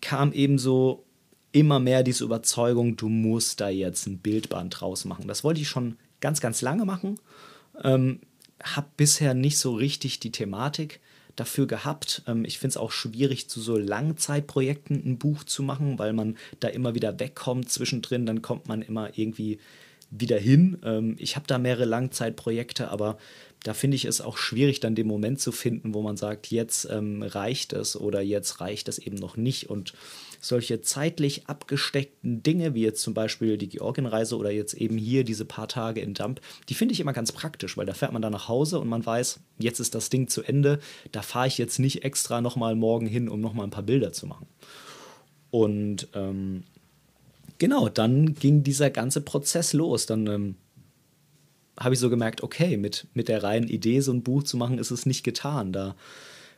kam 0.00 0.32
eben 0.32 0.58
so 0.58 1.04
immer 1.52 1.78
mehr 1.78 2.02
diese 2.02 2.24
Überzeugung, 2.24 2.96
du 2.96 3.08
musst 3.08 3.60
da 3.60 3.68
jetzt 3.68 4.06
ein 4.06 4.18
Bildband 4.18 4.80
draus 4.80 5.04
machen. 5.04 5.26
Das 5.26 5.44
wollte 5.44 5.60
ich 5.60 5.68
schon 5.68 5.96
ganz, 6.20 6.40
ganz 6.40 6.62
lange 6.62 6.84
machen. 6.84 7.18
Ähm, 7.82 8.20
habe 8.62 8.88
bisher 8.96 9.34
nicht 9.34 9.58
so 9.58 9.74
richtig 9.74 10.20
die 10.20 10.32
Thematik 10.32 11.00
dafür 11.40 11.66
gehabt. 11.66 12.22
Ähm, 12.26 12.44
ich 12.44 12.58
finde 12.58 12.72
es 12.72 12.76
auch 12.76 12.92
schwierig, 12.92 13.48
zu 13.48 13.60
so 13.60 13.76
Langzeitprojekten 13.76 15.02
ein 15.04 15.18
Buch 15.18 15.44
zu 15.44 15.62
machen, 15.62 15.98
weil 15.98 16.12
man 16.12 16.36
da 16.60 16.68
immer 16.68 16.94
wieder 16.94 17.18
wegkommt 17.18 17.70
zwischendrin. 17.70 18.26
Dann 18.26 18.42
kommt 18.42 18.68
man 18.68 18.82
immer 18.82 19.16
irgendwie 19.18 19.58
wieder 20.10 20.38
hin. 20.38 20.78
Ähm, 20.84 21.16
ich 21.18 21.36
habe 21.36 21.46
da 21.46 21.58
mehrere 21.58 21.84
Langzeitprojekte, 21.84 22.90
aber 22.90 23.18
da 23.64 23.74
finde 23.74 23.96
ich 23.96 24.04
es 24.04 24.20
auch 24.20 24.36
schwierig, 24.36 24.80
dann 24.80 24.94
den 24.94 25.06
Moment 25.06 25.40
zu 25.40 25.52
finden, 25.52 25.94
wo 25.94 26.02
man 26.02 26.16
sagt, 26.16 26.50
jetzt 26.50 26.88
ähm, 26.90 27.22
reicht 27.22 27.72
es 27.72 27.96
oder 27.98 28.20
jetzt 28.20 28.60
reicht 28.60 28.88
es 28.88 28.98
eben 28.98 29.16
noch 29.16 29.36
nicht. 29.36 29.68
Und 29.68 29.94
solche 30.40 30.80
zeitlich 30.80 31.48
abgesteckten 31.48 32.42
Dinge, 32.42 32.74
wie 32.74 32.82
jetzt 32.82 33.02
zum 33.02 33.14
Beispiel 33.14 33.58
die 33.58 33.68
Georgienreise 33.68 34.36
oder 34.36 34.50
jetzt 34.50 34.74
eben 34.74 34.96
hier 34.96 35.24
diese 35.24 35.44
paar 35.44 35.66
Tage 35.66 36.00
in 36.00 36.14
Dump, 36.14 36.40
die 36.68 36.74
finde 36.74 36.92
ich 36.92 37.00
immer 37.00 37.12
ganz 37.12 37.32
praktisch, 37.32 37.76
weil 37.76 37.86
da 37.86 37.94
fährt 37.94 38.12
man 38.12 38.22
dann 38.22 38.32
nach 38.32 38.48
Hause 38.48 38.78
und 38.78 38.88
man 38.88 39.04
weiß, 39.04 39.40
jetzt 39.58 39.80
ist 39.80 39.94
das 39.94 40.10
Ding 40.10 40.28
zu 40.28 40.42
Ende, 40.42 40.78
da 41.10 41.22
fahre 41.22 41.48
ich 41.48 41.58
jetzt 41.58 41.78
nicht 41.78 42.04
extra 42.04 42.40
nochmal 42.40 42.76
morgen 42.76 43.06
hin, 43.06 43.28
um 43.28 43.40
nochmal 43.40 43.66
ein 43.66 43.70
paar 43.70 43.82
Bilder 43.82 44.12
zu 44.12 44.26
machen. 44.26 44.46
Und 45.50 46.08
ähm, 46.14 46.62
genau, 47.58 47.88
dann 47.88 48.34
ging 48.34 48.62
dieser 48.62 48.90
ganze 48.90 49.20
Prozess 49.20 49.72
los. 49.72 50.06
Dann 50.06 50.26
ähm, 50.26 50.54
habe 51.78 51.94
ich 51.94 52.00
so 52.00 52.10
gemerkt, 52.10 52.42
okay, 52.42 52.76
mit, 52.76 53.06
mit 53.14 53.28
der 53.28 53.42
reinen 53.42 53.68
Idee, 53.68 54.00
so 54.00 54.12
ein 54.12 54.22
Buch 54.22 54.42
zu 54.42 54.56
machen, 54.56 54.78
ist 54.78 54.90
es 54.90 55.06
nicht 55.06 55.24
getan. 55.24 55.72
Da 55.72 55.94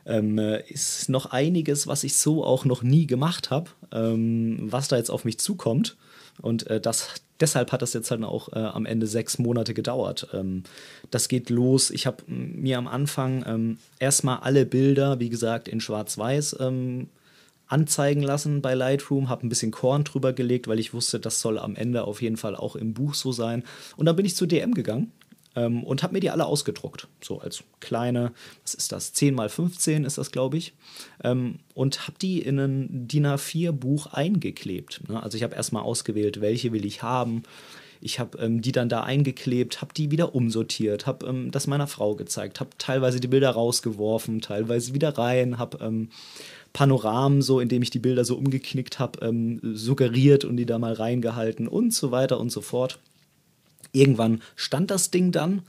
ähm, 0.05 0.39
ist 0.39 1.09
noch 1.09 1.27
einiges, 1.27 1.87
was 1.87 2.03
ich 2.03 2.15
so 2.15 2.43
auch 2.43 2.65
noch 2.65 2.83
nie 2.83 3.07
gemacht 3.07 3.51
habe, 3.51 3.69
ähm, 3.91 4.57
was 4.61 4.87
da 4.87 4.97
jetzt 4.97 5.11
auf 5.11 5.25
mich 5.25 5.39
zukommt. 5.39 5.97
Und 6.41 6.67
äh, 6.67 6.81
das, 6.81 7.09
deshalb 7.39 7.71
hat 7.71 7.81
das 7.81 7.93
jetzt 7.93 8.09
halt 8.09 8.23
auch 8.23 8.51
äh, 8.53 8.59
am 8.59 8.85
Ende 8.85 9.07
sechs 9.07 9.37
Monate 9.37 9.73
gedauert. 9.73 10.27
Ähm, 10.33 10.63
das 11.11 11.27
geht 11.27 11.49
los. 11.49 11.91
Ich 11.91 12.07
habe 12.07 12.23
mir 12.27 12.77
am 12.77 12.87
Anfang 12.87 13.43
ähm, 13.45 13.77
erstmal 13.99 14.39
alle 14.39 14.65
Bilder, 14.65 15.19
wie 15.19 15.29
gesagt, 15.29 15.67
in 15.67 15.81
Schwarz-Weiß 15.81 16.57
ähm, 16.59 17.09
anzeigen 17.71 18.21
lassen 18.21 18.61
bei 18.61 18.73
Lightroom, 18.73 19.29
habe 19.29 19.45
ein 19.45 19.49
bisschen 19.49 19.71
Korn 19.71 20.03
drüber 20.03 20.33
gelegt, 20.33 20.67
weil 20.67 20.79
ich 20.79 20.93
wusste, 20.93 21.19
das 21.19 21.41
soll 21.41 21.57
am 21.57 21.75
Ende 21.75 22.03
auf 22.03 22.21
jeden 22.21 22.37
Fall 22.37 22.55
auch 22.55 22.75
im 22.75 22.93
Buch 22.93 23.13
so 23.13 23.31
sein. 23.31 23.63
Und 23.95 24.05
dann 24.05 24.15
bin 24.15 24.25
ich 24.25 24.35
zu 24.35 24.45
DM 24.45 24.73
gegangen 24.73 25.11
ähm, 25.55 25.83
und 25.83 26.03
habe 26.03 26.13
mir 26.13 26.19
die 26.19 26.29
alle 26.29 26.45
ausgedruckt. 26.45 27.07
So 27.21 27.39
als 27.39 27.63
kleine, 27.79 28.33
was 28.63 28.73
ist 28.73 28.91
das? 28.91 29.13
10 29.13 29.35
mal 29.35 29.49
15 29.49 30.03
ist 30.03 30.17
das, 30.17 30.31
glaube 30.31 30.57
ich. 30.57 30.73
Ähm, 31.23 31.59
und 31.73 32.07
habe 32.07 32.17
die 32.21 32.41
in 32.41 32.59
ein 32.59 33.07
DIN 33.07 33.25
A4-Buch 33.25 34.07
eingeklebt. 34.07 35.09
Ne? 35.09 35.21
Also 35.21 35.37
ich 35.37 35.43
habe 35.43 35.55
erstmal 35.55 35.83
ausgewählt, 35.83 36.41
welche 36.41 36.73
will 36.73 36.85
ich 36.85 37.03
haben. 37.03 37.43
Ich 38.03 38.19
habe 38.19 38.37
ähm, 38.39 38.61
die 38.61 38.71
dann 38.71 38.89
da 38.89 39.03
eingeklebt, 39.03 39.81
habe 39.81 39.93
die 39.93 40.09
wieder 40.09 40.33
umsortiert, 40.33 41.05
habe 41.05 41.27
ähm, 41.27 41.51
das 41.51 41.67
meiner 41.67 41.85
Frau 41.85 42.15
gezeigt, 42.15 42.59
habe 42.59 42.71
teilweise 42.79 43.19
die 43.19 43.27
Bilder 43.27 43.51
rausgeworfen, 43.51 44.41
teilweise 44.41 44.95
wieder 44.95 45.17
rein, 45.17 45.59
habe 45.59 45.77
ähm, 45.81 46.09
Panoramen, 46.73 47.41
so 47.41 47.59
indem 47.59 47.81
ich 47.81 47.89
die 47.89 47.99
Bilder 47.99 48.25
so 48.25 48.37
umgeknickt 48.37 48.99
habe, 48.99 49.25
ähm, 49.25 49.59
suggeriert 49.61 50.45
und 50.45 50.57
die 50.57 50.65
da 50.65 50.79
mal 50.79 50.93
reingehalten 50.93 51.67
und 51.67 51.93
so 51.93 52.11
weiter 52.11 52.39
und 52.39 52.51
so 52.51 52.61
fort. 52.61 52.99
Irgendwann 53.91 54.41
stand 54.55 54.89
das 54.89 55.11
Ding 55.11 55.31
dann 55.31 55.63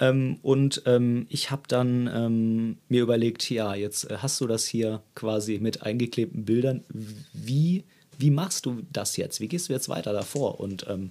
ähm, 0.00 0.38
und 0.42 0.82
ähm, 0.86 1.26
ich 1.28 1.50
habe 1.50 1.62
dann 1.68 2.10
ähm, 2.12 2.78
mir 2.88 3.02
überlegt, 3.02 3.48
ja, 3.50 3.74
jetzt 3.74 4.10
äh, 4.10 4.16
hast 4.18 4.40
du 4.40 4.46
das 4.46 4.66
hier 4.66 5.02
quasi 5.14 5.58
mit 5.58 5.82
eingeklebten 5.82 6.44
Bildern. 6.44 6.82
Wie, 7.32 7.84
wie 8.18 8.30
machst 8.30 8.66
du 8.66 8.82
das 8.92 9.16
jetzt? 9.16 9.40
Wie 9.40 9.48
gehst 9.48 9.68
du 9.68 9.72
jetzt 9.72 9.88
weiter 9.88 10.12
davor? 10.12 10.58
Und 10.58 10.86
ähm, 10.88 11.10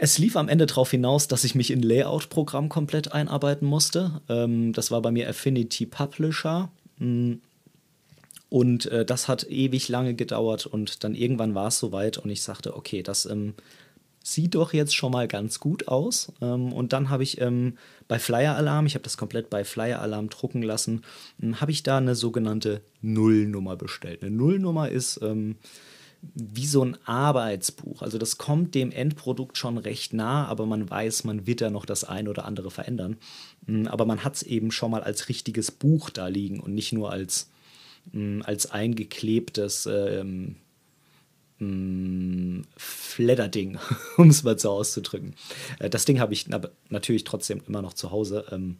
es 0.00 0.18
lief 0.18 0.36
am 0.36 0.48
Ende 0.48 0.66
darauf 0.66 0.90
hinaus, 0.90 1.28
dass 1.28 1.44
ich 1.44 1.54
mich 1.54 1.70
in 1.70 1.82
Layout-Programm 1.82 2.68
komplett 2.68 3.12
einarbeiten 3.12 3.66
musste. 3.66 4.20
Ähm, 4.28 4.72
das 4.72 4.90
war 4.90 5.00
bei 5.00 5.12
mir 5.12 5.28
Affinity 5.28 5.86
Publisher. 5.86 6.70
Und 8.50 8.86
äh, 8.86 9.04
das 9.04 9.28
hat 9.28 9.48
ewig 9.50 9.88
lange 9.88 10.14
gedauert 10.14 10.66
und 10.66 11.04
dann 11.04 11.14
irgendwann 11.14 11.54
war 11.54 11.68
es 11.68 11.78
soweit 11.78 12.18
und 12.18 12.30
ich 12.30 12.42
sagte, 12.42 12.76
okay, 12.76 13.02
das 13.02 13.26
ähm, 13.26 13.54
sieht 14.22 14.54
doch 14.54 14.72
jetzt 14.72 14.94
schon 14.94 15.12
mal 15.12 15.28
ganz 15.28 15.60
gut 15.60 15.88
aus. 15.88 16.32
Ähm, 16.40 16.72
und 16.72 16.92
dann 16.92 17.10
habe 17.10 17.22
ich 17.22 17.40
ähm, 17.40 17.76
bei 18.06 18.18
Flyer 18.18 18.56
Alarm, 18.56 18.86
ich 18.86 18.94
habe 18.94 19.04
das 19.04 19.16
komplett 19.16 19.50
bei 19.50 19.64
Flyer 19.64 20.00
Alarm 20.00 20.28
drucken 20.28 20.62
lassen, 20.62 21.02
ähm, 21.42 21.60
habe 21.60 21.72
ich 21.72 21.82
da 21.82 21.98
eine 21.98 22.14
sogenannte 22.14 22.82
Nullnummer 23.02 23.76
bestellt. 23.76 24.22
Eine 24.22 24.30
Nullnummer 24.30 24.88
ist 24.88 25.20
ähm, 25.22 25.56
wie 26.34 26.66
so 26.66 26.84
ein 26.84 26.96
Arbeitsbuch. 27.04 28.02
Also 28.02 28.18
das 28.18 28.38
kommt 28.38 28.74
dem 28.74 28.90
Endprodukt 28.90 29.56
schon 29.56 29.78
recht 29.78 30.12
nah, 30.12 30.46
aber 30.46 30.66
man 30.66 30.88
weiß, 30.88 31.24
man 31.24 31.46
wird 31.46 31.60
da 31.60 31.70
noch 31.70 31.86
das 31.86 32.04
ein 32.04 32.28
oder 32.28 32.44
andere 32.44 32.70
verändern. 32.70 33.16
Mm, 33.66 33.86
aber 33.86 34.04
man 34.04 34.24
hat 34.24 34.36
es 34.36 34.42
eben 34.42 34.70
schon 34.70 34.90
mal 34.90 35.02
als 35.02 35.28
richtiges 35.28 35.70
Buch 35.70 36.10
da 36.10 36.26
liegen 36.26 36.60
und 36.60 36.74
nicht 36.74 36.92
nur 36.92 37.12
als, 37.12 37.50
mm, 38.12 38.42
als 38.42 38.70
eingeklebtes 38.70 39.86
ähm, 39.86 40.56
Mm, 41.60 42.62
Fledderding, 42.76 43.78
um 44.16 44.30
es 44.30 44.44
mal 44.44 44.58
so 44.58 44.70
auszudrücken. 44.70 45.34
Äh, 45.80 45.90
das 45.90 46.04
Ding 46.04 46.20
habe 46.20 46.32
ich 46.32 46.46
natürlich 46.88 47.24
trotzdem 47.24 47.60
immer 47.66 47.82
noch 47.82 47.94
zu 47.94 48.12
Hause, 48.12 48.44
ähm, 48.52 48.76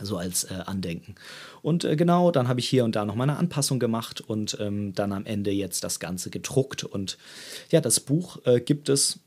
so 0.00 0.16
als 0.16 0.44
äh, 0.44 0.54
Andenken. 0.64 1.14
Und 1.60 1.84
äh, 1.84 1.94
genau, 1.94 2.30
dann 2.30 2.48
habe 2.48 2.58
ich 2.60 2.68
hier 2.68 2.84
und 2.84 2.96
da 2.96 3.04
noch 3.04 3.14
mal 3.14 3.24
eine 3.24 3.36
Anpassung 3.36 3.78
gemacht 3.78 4.22
und 4.22 4.56
ähm, 4.60 4.94
dann 4.94 5.12
am 5.12 5.26
Ende 5.26 5.50
jetzt 5.50 5.84
das 5.84 6.00
Ganze 6.00 6.30
gedruckt. 6.30 6.84
Und 6.84 7.18
ja, 7.70 7.82
das 7.82 8.00
Buch 8.00 8.38
äh, 8.46 8.60
gibt 8.60 8.88
es 8.88 9.20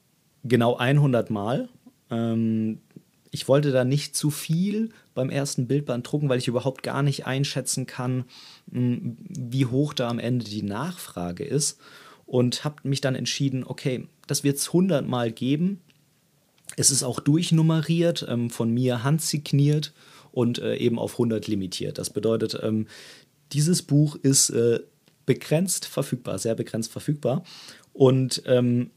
genau 0.44 0.78
100 0.78 1.30
Mal. 1.30 1.70
Ähm, 2.10 2.82
ich 3.30 3.48
wollte 3.48 3.72
da 3.72 3.86
nicht 3.86 4.16
zu 4.16 4.32
viel 4.32 4.90
beim 5.17 5.29
ersten 5.29 5.67
Bildband 5.67 6.09
drucken, 6.09 6.29
weil 6.29 6.38
ich 6.38 6.47
überhaupt 6.47 6.83
gar 6.83 7.03
nicht 7.03 7.25
einschätzen 7.25 7.86
kann, 7.86 8.25
mh, 8.71 8.79
mm, 8.79 9.17
wie 9.27 9.65
hoch 9.65 9.93
da 9.93 10.07
am 10.07 10.19
Ende 10.19 10.45
die 10.45 10.63
Nachfrage 10.63 11.43
ist 11.43 11.79
und 12.25 12.63
habe 12.63 12.88
mich 12.88 13.01
dann 13.01 13.15
entschieden, 13.15 13.63
okay, 13.65 14.07
das 14.27 14.43
wird 14.43 14.57
es 14.57 14.67
100 14.67 15.07
Mal 15.07 15.31
geben. 15.31 15.81
Es 16.75 16.91
ist 16.91 17.03
auch 17.03 17.19
durchnummeriert, 17.19 18.25
ähm, 18.29 18.50
von 18.50 18.71
mir 18.71 19.03
handsigniert 19.03 19.93
und 20.31 20.59
äh, 20.59 20.75
eben 20.75 21.00
auf 21.00 21.13
100 21.13 21.47
limitiert. 21.47 21.97
Das 21.97 22.12
bedeutet, 22.12 22.59
ähm, 22.62 22.88
dieses 23.53 23.81
Buch 23.81 24.15
ist 24.15 24.50
äh, 24.51 24.81
begrenzt 25.25 25.86
verfügbar, 25.86 26.38
sehr 26.38 26.55
begrenzt 26.55 26.91
verfügbar. 26.91 27.43
Und 27.93 28.43
ähm, 28.45 28.91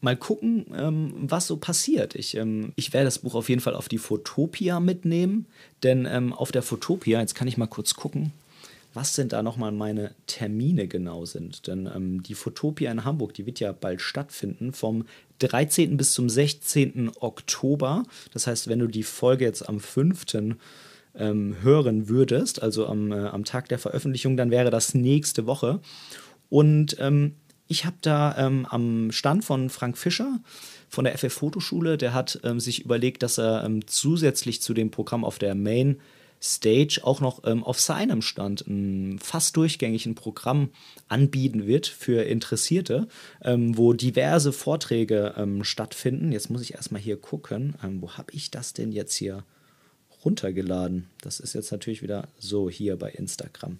mal 0.00 0.16
gucken, 0.16 0.66
ähm, 0.74 1.12
was 1.20 1.46
so 1.46 1.56
passiert. 1.56 2.14
Ich, 2.14 2.36
ähm, 2.36 2.72
ich 2.76 2.92
werde 2.92 3.06
das 3.06 3.18
Buch 3.18 3.34
auf 3.34 3.48
jeden 3.48 3.60
Fall 3.60 3.74
auf 3.74 3.88
die 3.88 3.98
Fotopia 3.98 4.80
mitnehmen, 4.80 5.46
denn 5.82 6.06
ähm, 6.06 6.32
auf 6.32 6.52
der 6.52 6.62
Fotopia, 6.62 7.20
jetzt 7.20 7.34
kann 7.34 7.48
ich 7.48 7.58
mal 7.58 7.66
kurz 7.66 7.94
gucken, 7.94 8.32
was 8.94 9.14
denn 9.14 9.28
da 9.28 9.42
nochmal 9.42 9.72
meine 9.72 10.14
Termine 10.26 10.88
genau 10.88 11.24
sind. 11.24 11.66
Denn 11.66 11.88
ähm, 11.94 12.22
die 12.22 12.34
Fotopia 12.34 12.90
in 12.90 13.04
Hamburg, 13.04 13.34
die 13.34 13.46
wird 13.46 13.60
ja 13.60 13.72
bald 13.72 14.00
stattfinden, 14.00 14.72
vom 14.72 15.04
13. 15.38 15.96
bis 15.96 16.12
zum 16.12 16.28
16. 16.28 17.12
Oktober. 17.20 18.04
Das 18.32 18.46
heißt, 18.46 18.68
wenn 18.68 18.78
du 18.78 18.86
die 18.86 19.02
Folge 19.02 19.44
jetzt 19.44 19.68
am 19.68 19.80
5. 19.80 20.24
Ähm, 21.16 21.56
hören 21.62 22.08
würdest, 22.08 22.62
also 22.62 22.86
am, 22.86 23.10
äh, 23.10 23.16
am 23.16 23.44
Tag 23.44 23.68
der 23.68 23.80
Veröffentlichung, 23.80 24.36
dann 24.36 24.52
wäre 24.52 24.70
das 24.70 24.94
nächste 24.94 25.44
Woche. 25.44 25.80
Und 26.50 26.96
ähm, 27.00 27.34
ich 27.70 27.84
habe 27.84 27.96
da 28.00 28.36
ähm, 28.36 28.66
am 28.68 29.12
Stand 29.12 29.44
von 29.44 29.70
Frank 29.70 29.96
Fischer 29.96 30.40
von 30.88 31.04
der 31.04 31.16
FF 31.16 31.32
Fotoschule, 31.32 31.96
der 31.98 32.12
hat 32.12 32.40
ähm, 32.42 32.58
sich 32.58 32.84
überlegt, 32.84 33.22
dass 33.22 33.38
er 33.38 33.62
ähm, 33.64 33.86
zusätzlich 33.86 34.60
zu 34.60 34.74
dem 34.74 34.90
Programm 34.90 35.24
auf 35.24 35.38
der 35.38 35.54
Main 35.54 36.00
Stage 36.42 37.02
auch 37.04 37.20
noch 37.20 37.44
ähm, 37.44 37.62
auf 37.62 37.78
seinem 37.78 38.22
Stand 38.22 38.66
ein 38.66 39.20
fast 39.20 39.56
durchgängig 39.56 40.04
ein 40.06 40.16
Programm 40.16 40.70
anbieten 41.06 41.68
wird 41.68 41.86
für 41.86 42.24
Interessierte, 42.24 43.06
ähm, 43.44 43.78
wo 43.78 43.92
diverse 43.92 44.52
Vorträge 44.52 45.34
ähm, 45.36 45.62
stattfinden. 45.62 46.32
Jetzt 46.32 46.50
muss 46.50 46.62
ich 46.62 46.74
erstmal 46.74 47.00
hier 47.00 47.18
gucken, 47.18 47.76
wo 48.00 48.14
habe 48.14 48.32
ich 48.32 48.50
das 48.50 48.72
denn 48.72 48.90
jetzt 48.90 49.14
hier 49.14 49.44
runtergeladen? 50.24 51.08
Das 51.20 51.38
ist 51.38 51.52
jetzt 51.52 51.70
natürlich 51.70 52.02
wieder 52.02 52.26
so 52.36 52.68
hier 52.68 52.96
bei 52.96 53.10
Instagram. 53.12 53.78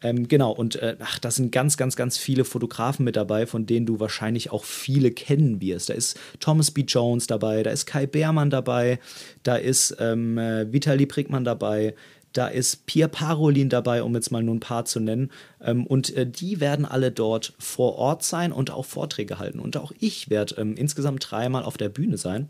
Ähm, 0.00 0.28
genau, 0.28 0.52
und 0.52 0.76
äh, 0.76 0.96
ach, 1.00 1.18
da 1.18 1.30
sind 1.30 1.50
ganz, 1.50 1.76
ganz, 1.76 1.96
ganz 1.96 2.18
viele 2.18 2.44
Fotografen 2.44 3.04
mit 3.04 3.16
dabei, 3.16 3.46
von 3.46 3.66
denen 3.66 3.84
du 3.84 3.98
wahrscheinlich 3.98 4.52
auch 4.52 4.64
viele 4.64 5.10
kennen 5.10 5.60
wirst. 5.60 5.88
Da 5.88 5.94
ist 5.94 6.18
Thomas 6.38 6.70
B. 6.70 6.82
Jones 6.82 7.26
dabei, 7.26 7.64
da 7.64 7.70
ist 7.70 7.86
Kai 7.86 8.06
Beermann 8.06 8.50
dabei, 8.50 9.00
da 9.42 9.56
ist 9.56 9.96
ähm, 9.98 10.38
äh, 10.38 10.72
Vitali 10.72 11.06
Prickmann 11.06 11.44
dabei, 11.44 11.94
da 12.32 12.46
ist 12.46 12.86
Pierre 12.86 13.08
Parolin 13.08 13.68
dabei, 13.68 14.02
um 14.04 14.14
jetzt 14.14 14.30
mal 14.30 14.42
nur 14.42 14.54
ein 14.54 14.60
paar 14.60 14.84
zu 14.84 15.00
nennen. 15.00 15.32
Ähm, 15.60 15.84
und 15.86 16.14
äh, 16.14 16.26
die 16.26 16.60
werden 16.60 16.84
alle 16.84 17.10
dort 17.10 17.54
vor 17.58 17.96
Ort 17.96 18.22
sein 18.22 18.52
und 18.52 18.70
auch 18.70 18.84
Vorträge 18.84 19.40
halten. 19.40 19.58
Und 19.58 19.76
auch 19.76 19.92
ich 19.98 20.30
werde 20.30 20.56
ähm, 20.58 20.76
insgesamt 20.76 21.26
dreimal 21.28 21.64
auf 21.64 21.76
der 21.76 21.88
Bühne 21.88 22.18
sein. 22.18 22.48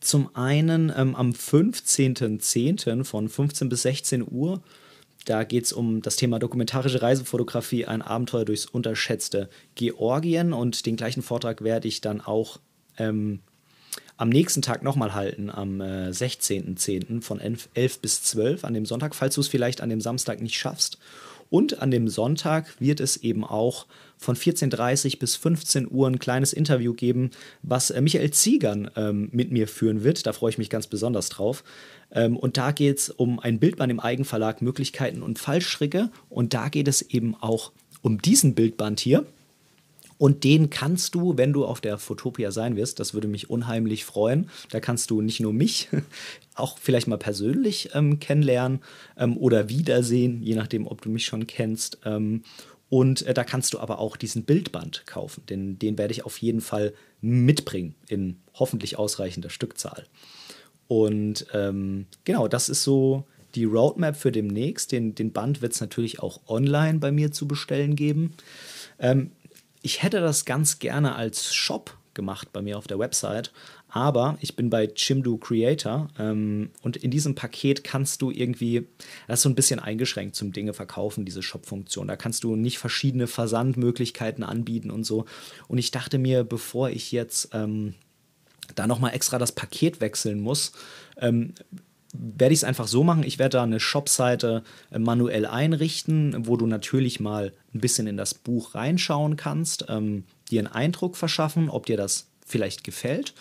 Zum 0.00 0.34
einen 0.36 0.92
ähm, 0.96 1.16
am 1.16 1.30
15.10. 1.30 3.04
von 3.04 3.28
15 3.28 3.68
bis 3.68 3.82
16 3.82 4.24
Uhr 4.30 4.62
da 5.24 5.44
geht 5.44 5.64
es 5.64 5.72
um 5.72 6.02
das 6.02 6.16
Thema 6.16 6.38
dokumentarische 6.38 7.02
Reisefotografie, 7.02 7.86
ein 7.86 8.02
Abenteuer 8.02 8.44
durchs 8.44 8.66
unterschätzte 8.66 9.48
Georgien. 9.74 10.52
Und 10.52 10.86
den 10.86 10.96
gleichen 10.96 11.22
Vortrag 11.22 11.62
werde 11.62 11.88
ich 11.88 12.00
dann 12.00 12.20
auch 12.20 12.58
ähm, 12.98 13.40
am 14.16 14.28
nächsten 14.28 14.62
Tag 14.62 14.82
nochmal 14.82 15.14
halten, 15.14 15.50
am 15.50 15.80
äh, 15.80 16.08
16.10. 16.10 17.22
von 17.22 17.40
11, 17.40 17.68
11 17.74 17.98
bis 18.00 18.22
12 18.22 18.64
an 18.64 18.74
dem 18.74 18.86
Sonntag, 18.86 19.14
falls 19.14 19.34
du 19.34 19.40
es 19.40 19.48
vielleicht 19.48 19.80
an 19.80 19.88
dem 19.88 20.00
Samstag 20.00 20.40
nicht 20.40 20.56
schaffst. 20.56 20.98
Und 21.52 21.82
an 21.82 21.90
dem 21.90 22.08
Sonntag 22.08 22.80
wird 22.80 22.98
es 22.98 23.18
eben 23.18 23.44
auch 23.44 23.84
von 24.16 24.36
14.30 24.36 25.18
bis 25.18 25.36
15 25.36 25.86
Uhr 25.90 26.08
ein 26.08 26.18
kleines 26.18 26.54
Interview 26.54 26.94
geben, 26.94 27.30
was 27.62 27.90
äh, 27.90 28.00
Michael 28.00 28.30
Ziegern 28.30 28.90
ähm, 28.96 29.28
mit 29.32 29.52
mir 29.52 29.68
führen 29.68 30.02
wird. 30.02 30.26
Da 30.26 30.32
freue 30.32 30.48
ich 30.48 30.56
mich 30.56 30.70
ganz 30.70 30.86
besonders 30.86 31.28
drauf. 31.28 31.62
Ähm, 32.10 32.38
und 32.38 32.56
da 32.56 32.72
geht 32.72 32.96
es 33.00 33.10
um 33.10 33.38
ein 33.38 33.58
Bildband 33.58 33.92
im 33.92 34.00
Eigenverlag, 34.00 34.62
Möglichkeiten 34.62 35.22
und 35.22 35.38
Fallstricke. 35.38 36.08
Und 36.30 36.54
da 36.54 36.70
geht 36.70 36.88
es 36.88 37.02
eben 37.02 37.34
auch 37.34 37.72
um 38.00 38.22
diesen 38.22 38.54
Bildband 38.54 38.98
hier. 39.00 39.26
Und 40.22 40.44
den 40.44 40.70
kannst 40.70 41.16
du, 41.16 41.36
wenn 41.36 41.52
du 41.52 41.64
auf 41.64 41.80
der 41.80 41.98
Fotopia 41.98 42.52
sein 42.52 42.76
wirst, 42.76 43.00
das 43.00 43.12
würde 43.12 43.26
mich 43.26 43.50
unheimlich 43.50 44.04
freuen. 44.04 44.48
Da 44.70 44.78
kannst 44.78 45.10
du 45.10 45.20
nicht 45.20 45.40
nur 45.40 45.52
mich, 45.52 45.88
auch 46.54 46.78
vielleicht 46.78 47.08
mal 47.08 47.18
persönlich 47.18 47.90
ähm, 47.94 48.20
kennenlernen 48.20 48.82
ähm, 49.16 49.36
oder 49.36 49.68
wiedersehen, 49.68 50.40
je 50.40 50.54
nachdem, 50.54 50.86
ob 50.86 51.02
du 51.02 51.08
mich 51.08 51.24
schon 51.24 51.48
kennst. 51.48 51.98
Ähm, 52.04 52.44
und 52.88 53.26
äh, 53.26 53.34
da 53.34 53.42
kannst 53.42 53.74
du 53.74 53.80
aber 53.80 53.98
auch 53.98 54.16
diesen 54.16 54.44
Bildband 54.44 55.06
kaufen, 55.06 55.42
denn 55.48 55.80
den 55.80 55.98
werde 55.98 56.12
ich 56.12 56.24
auf 56.24 56.38
jeden 56.38 56.60
Fall 56.60 56.94
mitbringen 57.20 57.96
in 58.06 58.36
hoffentlich 58.54 59.00
ausreichender 59.00 59.50
Stückzahl. 59.50 60.06
Und 60.86 61.46
ähm, 61.52 62.06
genau, 62.22 62.46
das 62.46 62.68
ist 62.68 62.84
so 62.84 63.24
die 63.56 63.64
Roadmap 63.64 64.14
für 64.14 64.30
demnächst. 64.30 64.92
Den, 64.92 65.16
den 65.16 65.32
Band 65.32 65.62
wird 65.62 65.72
es 65.72 65.80
natürlich 65.80 66.20
auch 66.20 66.42
online 66.46 67.00
bei 67.00 67.10
mir 67.10 67.32
zu 67.32 67.48
bestellen 67.48 67.96
geben. 67.96 68.36
Ähm, 69.00 69.32
ich 69.82 70.02
hätte 70.02 70.20
das 70.20 70.44
ganz 70.44 70.78
gerne 70.78 71.14
als 71.14 71.54
Shop 71.54 71.96
gemacht 72.14 72.52
bei 72.52 72.62
mir 72.62 72.78
auf 72.78 72.86
der 72.86 72.98
Website, 72.98 73.52
aber 73.88 74.36
ich 74.40 74.56
bin 74.56 74.70
bei 74.70 74.86
Chimdo 74.86 75.36
Creator 75.36 76.08
ähm, 76.18 76.70
und 76.82 76.96
in 76.96 77.10
diesem 77.10 77.34
Paket 77.34 77.84
kannst 77.84 78.22
du 78.22 78.30
irgendwie, 78.30 78.86
das 79.26 79.40
ist 79.40 79.42
so 79.42 79.48
ein 79.48 79.54
bisschen 79.54 79.80
eingeschränkt 79.80 80.36
zum 80.36 80.52
Dinge 80.52 80.72
verkaufen, 80.72 81.24
diese 81.24 81.42
Shop-Funktion. 81.42 82.08
Da 82.08 82.16
kannst 82.16 82.44
du 82.44 82.56
nicht 82.56 82.78
verschiedene 82.78 83.26
Versandmöglichkeiten 83.26 84.44
anbieten 84.44 84.90
und 84.90 85.04
so. 85.04 85.26
Und 85.68 85.78
ich 85.78 85.90
dachte 85.90 86.18
mir, 86.18 86.44
bevor 86.44 86.90
ich 86.90 87.12
jetzt 87.12 87.50
ähm, 87.52 87.94
da 88.74 88.86
nochmal 88.86 89.14
extra 89.14 89.38
das 89.38 89.52
Paket 89.52 90.00
wechseln 90.00 90.40
muss, 90.40 90.72
ähm, 91.18 91.54
werde 92.12 92.52
ich 92.52 92.60
es 92.60 92.64
einfach 92.64 92.86
so 92.86 93.04
machen. 93.04 93.22
Ich 93.22 93.38
werde 93.38 93.56
da 93.56 93.62
eine 93.62 93.80
Shop-Seite 93.80 94.62
äh, 94.90 94.98
manuell 94.98 95.46
einrichten, 95.46 96.46
wo 96.46 96.56
du 96.56 96.66
natürlich 96.66 97.20
mal 97.20 97.52
ein 97.74 97.80
bisschen 97.80 98.06
in 98.06 98.16
das 98.16 98.34
Buch 98.34 98.74
reinschauen 98.74 99.36
kannst, 99.36 99.86
ähm, 99.88 100.24
dir 100.50 100.60
einen 100.60 100.68
Eindruck 100.68 101.16
verschaffen, 101.16 101.70
ob 101.70 101.86
dir 101.86 101.96
das 101.96 102.31
vielleicht 102.52 102.84
gefällt. 102.84 103.34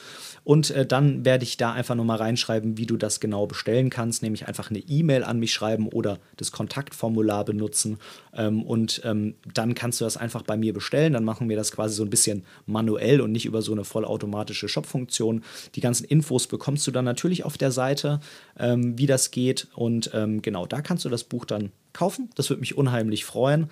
Und 0.44 0.72
äh, 0.72 0.88
dann 0.88 1.24
werde 1.24 1.44
ich 1.44 1.58
da 1.58 1.72
einfach 1.74 1.94
nochmal 1.94 2.18
reinschreiben, 2.18 2.78
wie 2.78 2.88
du 2.88 2.98
das 2.98 3.20
genau 3.20 3.46
bestellen 3.46 3.92
kannst, 3.92 4.24
nämlich 4.24 4.48
einfach 4.48 4.72
eine 4.72 4.80
E-Mail 4.80 5.24
an 5.24 5.38
mich 5.40 5.54
schreiben 5.54 5.88
oder 5.88 6.18
das 6.38 6.52
Kontaktformular 6.52 7.46
benutzen. 7.46 8.00
Ähm, 8.34 8.64
und 8.64 9.02
ähm, 9.06 9.36
dann 9.54 9.76
kannst 9.76 10.02
du 10.02 10.06
das 10.06 10.18
einfach 10.18 10.42
bei 10.42 10.58
mir 10.58 10.74
bestellen. 10.74 11.14
Dann 11.14 11.26
machen 11.26 11.48
wir 11.48 11.58
das 11.58 11.72
quasi 11.72 11.94
so 11.94 12.04
ein 12.04 12.10
bisschen 12.10 12.44
manuell 12.66 13.22
und 13.22 13.32
nicht 13.32 13.46
über 13.46 13.62
so 13.62 13.72
eine 13.72 13.84
vollautomatische 13.84 14.68
Shop-Funktion. 14.68 15.44
Die 15.76 15.82
ganzen 15.82 16.06
Infos 16.06 16.48
bekommst 16.48 16.88
du 16.88 16.92
dann 16.92 17.06
natürlich 17.06 17.46
auf 17.46 17.60
der 17.60 17.72
Seite, 17.72 18.20
ähm, 18.58 18.98
wie 18.98 19.06
das 19.06 19.30
geht. 19.30 19.68
Und 19.76 20.10
ähm, 20.16 20.42
genau, 20.42 20.66
da 20.66 20.82
kannst 20.82 21.06
du 21.06 21.10
das 21.10 21.24
Buch 21.24 21.46
dann 21.46 21.72
kaufen. 21.94 22.30
Das 22.36 22.50
würde 22.50 22.62
mich 22.62 22.76
unheimlich 22.78 23.26
freuen. 23.26 23.70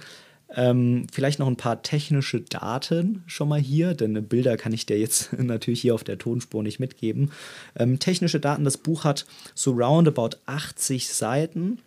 Ähm, 0.56 1.06
vielleicht 1.12 1.38
noch 1.38 1.48
ein 1.48 1.58
paar 1.58 1.84
technische 1.84 2.42
Daten 2.42 3.24
schon 3.28 3.50
mal 3.50 3.60
hier, 3.60 3.94
denn 3.94 4.28
Bilder 4.28 4.58
kann 4.58 4.74
ich 4.74 4.86
dir 4.86 4.98
jetzt 4.98 5.32
natürlich 5.38 5.82
hier 5.82 5.94
auf 5.94 6.04
der 6.04 6.18
Tonspur 6.18 6.64
nicht 6.64 6.80
mitgeben. 6.80 7.32
Ähm, 7.76 8.00
technische 8.00 8.40
Daten, 8.40 8.64
das 8.64 8.78
Buch 8.78 9.04
hat 9.04 9.26
so 9.54 9.72
roundabout 9.72 10.38
80 10.48 11.10
Seiten, 11.10 11.80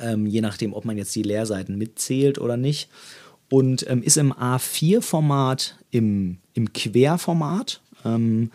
ähm, 0.00 0.26
je 0.26 0.40
nachdem, 0.40 0.72
ob 0.72 0.84
man 0.84 0.96
jetzt 0.96 1.14
die 1.16 1.22
Leerseiten 1.22 1.76
mitzählt 1.76 2.38
oder 2.38 2.56
nicht. 2.56 2.88
Und 3.50 3.88
ähm, 3.90 4.02
ist 4.02 4.18
im 4.18 4.32
A4-Format, 4.32 5.78
im, 5.90 6.38
im 6.54 6.72
Querformat. 6.72 7.80
Ähm, 8.04 8.50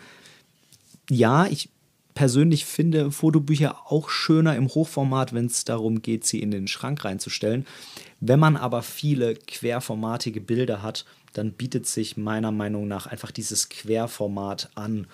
ja, 1.10 1.46
ich 1.46 1.68
persönlich 2.14 2.64
finde 2.64 3.10
Fotobücher 3.10 3.90
auch 3.90 4.08
schöner 4.08 4.56
im 4.56 4.68
Hochformat, 4.68 5.34
wenn 5.34 5.46
es 5.46 5.64
darum 5.64 6.00
geht, 6.00 6.24
sie 6.24 6.40
in 6.40 6.50
den 6.50 6.68
Schrank 6.68 7.04
reinzustellen. 7.04 7.66
Wenn 8.20 8.38
man 8.38 8.56
aber 8.56 8.82
viele 8.82 9.34
querformatige 9.34 10.40
Bilder 10.40 10.82
hat, 10.82 11.04
dann 11.32 11.52
bietet 11.52 11.86
sich 11.86 12.16
meiner 12.16 12.52
Meinung 12.52 12.86
nach 12.86 13.06
einfach 13.06 13.32
dieses 13.32 13.68
Querformat 13.68 14.70
an. 14.76 15.06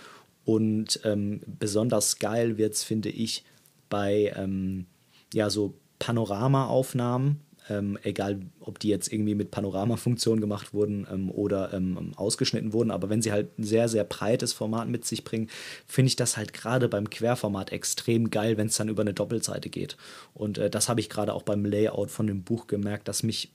Und 0.44 1.00
ähm, 1.04 1.40
besonders 1.46 2.18
geil 2.18 2.58
wird 2.58 2.74
es, 2.74 2.84
finde 2.84 3.08
ich, 3.08 3.44
bei 3.88 4.32
ähm, 4.36 4.86
ja, 5.32 5.48
so 5.48 5.74
Panoramaaufnahmen, 5.98 7.40
ähm, 7.70 7.98
egal 8.02 8.40
ob 8.60 8.78
die 8.78 8.88
jetzt 8.88 9.12
irgendwie 9.12 9.34
mit 9.34 9.50
Panoramafunktion 9.50 10.40
gemacht 10.40 10.74
wurden 10.74 11.06
ähm, 11.10 11.30
oder 11.30 11.72
ähm, 11.72 12.12
ausgeschnitten 12.16 12.72
wurden, 12.72 12.90
aber 12.90 13.08
wenn 13.08 13.22
sie 13.22 13.32
halt 13.32 13.58
ein 13.58 13.64
sehr, 13.64 13.88
sehr 13.88 14.04
breites 14.04 14.52
Format 14.52 14.88
mit 14.88 15.04
sich 15.04 15.24
bringen, 15.24 15.48
finde 15.86 16.08
ich 16.08 16.16
das 16.16 16.36
halt 16.36 16.52
gerade 16.52 16.88
beim 16.88 17.08
Querformat 17.08 17.72
extrem 17.72 18.30
geil, 18.30 18.56
wenn 18.56 18.66
es 18.66 18.76
dann 18.76 18.88
über 18.88 19.02
eine 19.02 19.14
Doppelseite 19.14 19.70
geht. 19.70 19.96
Und 20.34 20.58
äh, 20.58 20.68
das 20.68 20.88
habe 20.88 21.00
ich 21.00 21.08
gerade 21.08 21.32
auch 21.32 21.42
beim 21.42 21.64
Layout 21.64 22.10
von 22.10 22.26
dem 22.26 22.42
Buch 22.42 22.66
gemerkt, 22.66 23.08
dass 23.08 23.22
mich 23.22 23.52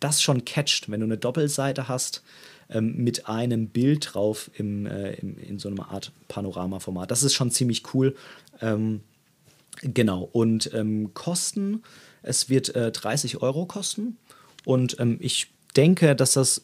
das 0.00 0.22
schon 0.22 0.44
catcht, 0.44 0.90
wenn 0.90 1.00
du 1.00 1.06
eine 1.06 1.18
Doppelseite 1.18 1.88
hast 1.88 2.22
ähm, 2.70 2.96
mit 2.96 3.28
einem 3.28 3.68
Bild 3.68 4.14
drauf 4.14 4.50
im, 4.54 4.86
äh, 4.86 5.12
im, 5.14 5.36
in 5.38 5.58
so 5.58 5.68
einer 5.68 5.90
Art 5.90 6.12
Panoramaformat. 6.28 7.10
Das 7.10 7.22
ist 7.22 7.34
schon 7.34 7.50
ziemlich 7.50 7.94
cool. 7.94 8.14
Ähm, 8.60 9.00
genau, 9.82 10.28
und 10.32 10.70
ähm, 10.74 11.14
Kosten 11.14 11.82
es 12.22 12.48
wird 12.48 12.74
äh, 12.74 12.92
30 12.92 13.42
Euro 13.42 13.66
kosten 13.66 14.18
und 14.64 14.96
ähm, 15.00 15.16
ich 15.20 15.50
denke, 15.76 16.14
dass 16.14 16.32
das 16.32 16.62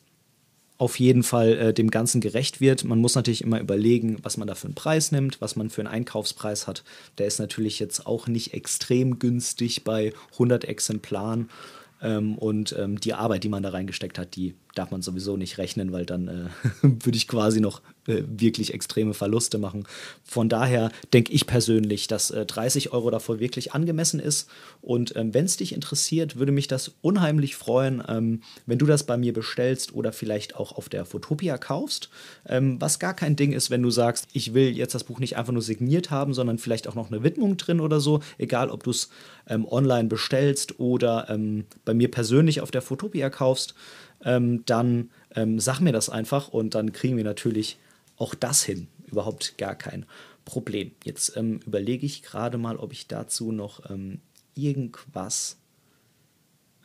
auf 0.77 0.99
jeden 0.99 1.23
Fall 1.23 1.53
äh, 1.53 1.75
dem 1.75 1.91
Ganzen 1.91 2.21
gerecht 2.21 2.61
wird. 2.61 2.85
Man 2.85 2.99
muss 2.99 3.15
natürlich 3.15 3.43
immer 3.43 3.61
überlegen, 3.61 4.19
was 4.23 4.37
man 4.37 4.49
da 4.49 4.55
für 4.57 4.67
einen 4.67 4.75
Preis 4.75 5.13
nimmt, 5.13 5.41
was 5.41 5.55
man 5.55 5.71
für 5.71 5.83
einen 5.83 5.89
Einkaufspreis 5.89 6.67
hat. 6.67 6.83
Der 7.19 7.27
ist 7.27 7.39
natürlich 7.39 7.79
jetzt 7.79 8.07
auch 8.07 8.27
nicht 8.27 8.55
extrem 8.55 9.19
günstig 9.21 9.85
bei 9.85 10.13
100 10.33 10.65
Exemplaren. 10.65 11.49
Ähm, 12.03 12.37
und 12.37 12.75
ähm, 12.77 12.99
die 12.99 13.15
Arbeit, 13.15 13.45
die 13.45 13.49
man 13.49 13.63
da 13.63 13.71
reingesteckt 13.71 14.19
hat, 14.19 14.35
die 14.35 14.55
darf 14.75 14.91
man 14.91 15.03
sowieso 15.03 15.37
nicht 15.37 15.59
rechnen, 15.59 15.93
weil 15.93 16.07
dann 16.07 16.29
äh, 16.29 16.49
würde 16.83 17.17
ich 17.17 17.29
quasi 17.29 17.61
noch 17.61 17.81
äh, 18.07 18.23
wirklich 18.27 18.75
extreme 18.75 19.15
Verluste 19.15 19.59
machen. 19.59 19.85
Von 20.25 20.49
daher 20.49 20.91
denke 21.13 21.33
ich 21.33 21.47
persönlich, 21.47 22.07
dass 22.07 22.31
äh, 22.31 22.45
30 22.45 22.93
Euro 22.93 23.11
davor 23.11 23.41
wirklich 23.41 23.73
angemessen 23.73 24.21
ist. 24.21 24.51
Und 24.83 25.17
ähm, 25.17 25.33
wenn 25.33 25.47
es 25.47 25.57
dich 25.57 25.75
interessiert, 25.75 26.37
würde 26.37 26.53
mich 26.53 26.69
das 26.69 26.93
unheimlich 27.01 27.57
freuen, 27.57 28.03
ähm, 28.07 28.43
wenn 28.67 28.79
du 28.79 28.87
das 28.87 29.05
bei 29.05 29.17
mir 29.17 29.33
bestellst 29.33 29.95
oder 29.95 30.13
vielleicht 30.13 30.57
auch 30.57 30.73
auf 30.73 30.89
der 30.89 31.05
Fotopia 31.05 31.57
kaufst. 31.57 32.11
Ähm, 32.47 32.81
was 32.81 32.99
gar 32.99 33.15
kein 33.15 33.37
Ding 33.37 33.53
ist, 33.53 33.71
wenn 33.71 33.83
du 33.83 33.91
sagst, 33.91 34.29
ich 34.33 34.55
will 34.55 34.77
jetzt 34.77 34.95
das 34.95 35.05
Buch 35.05 35.19
nicht 35.19 35.37
einfach 35.37 35.53
nur 35.53 35.63
signiert 35.63 36.11
haben, 36.11 36.35
sondern 36.35 36.59
vielleicht 36.59 36.89
auch 36.89 36.95
noch 36.95 37.11
eine 37.11 37.23
Widmung 37.23 37.57
drin 37.57 37.81
oder 37.81 38.01
so. 38.01 38.21
Egal, 38.39 38.71
ob 38.71 38.83
du 38.85 38.91
es 38.91 39.09
ähm, 39.49 39.67
online 39.67 40.09
bestellst 40.09 40.79
oder 40.79 41.29
ähm, 41.31 41.65
bei 41.85 41.95
mir 41.95 42.11
persönlich 42.11 42.61
auf 42.61 42.71
der 42.71 42.83
Fotopia 42.83 43.31
kaufst 43.31 43.75
ähm, 44.25 44.65
dann 44.67 45.11
ähm, 45.35 45.61
sag 45.61 45.81
mir 45.81 45.93
das 45.93 46.09
einfach 46.09 46.49
und 46.49 46.75
dann 46.75 46.93
kriegen 46.93 47.17
wir 47.17 47.25
natürlich 47.25 47.79
auch 48.17 48.35
das 48.35 48.63
hin. 48.63 48.89
Überhaupt 49.07 49.59
gar 49.59 49.75
kein 49.75 50.07
Problem. 50.45 50.93
Jetzt 51.05 51.37
ähm, 51.37 51.61
überlege 51.67 52.07
ich 52.07 52.23
gerade 52.23 52.59
mal, 52.59 52.77
ob 52.77 52.93
ich 52.93 53.07
dazu 53.07 53.53
noch 53.53 53.91
ähm, 53.91 54.21
irgendwas 54.55 55.57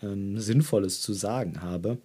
ähm, 0.01 0.39
Sinnvolles 0.39 1.01
zu 1.01 1.13
sagen 1.13 1.61
habe. 1.61 1.97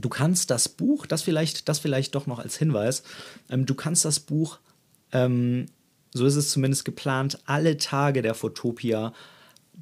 Du 0.00 0.08
kannst 0.08 0.50
das 0.50 0.68
Buch, 0.68 1.06
das 1.06 1.22
vielleicht, 1.22 1.68
das 1.68 1.78
vielleicht 1.78 2.14
doch 2.14 2.26
noch 2.26 2.38
als 2.38 2.56
Hinweis, 2.56 3.02
ähm, 3.50 3.66
du 3.66 3.74
kannst 3.74 4.04
das 4.04 4.20
Buch, 4.20 4.58
so 5.14 6.24
ist 6.24 6.36
es 6.36 6.50
zumindest 6.50 6.86
geplant, 6.86 7.38
alle 7.44 7.76
Tage 7.76 8.22
der 8.22 8.32
Fotopia 8.32 9.12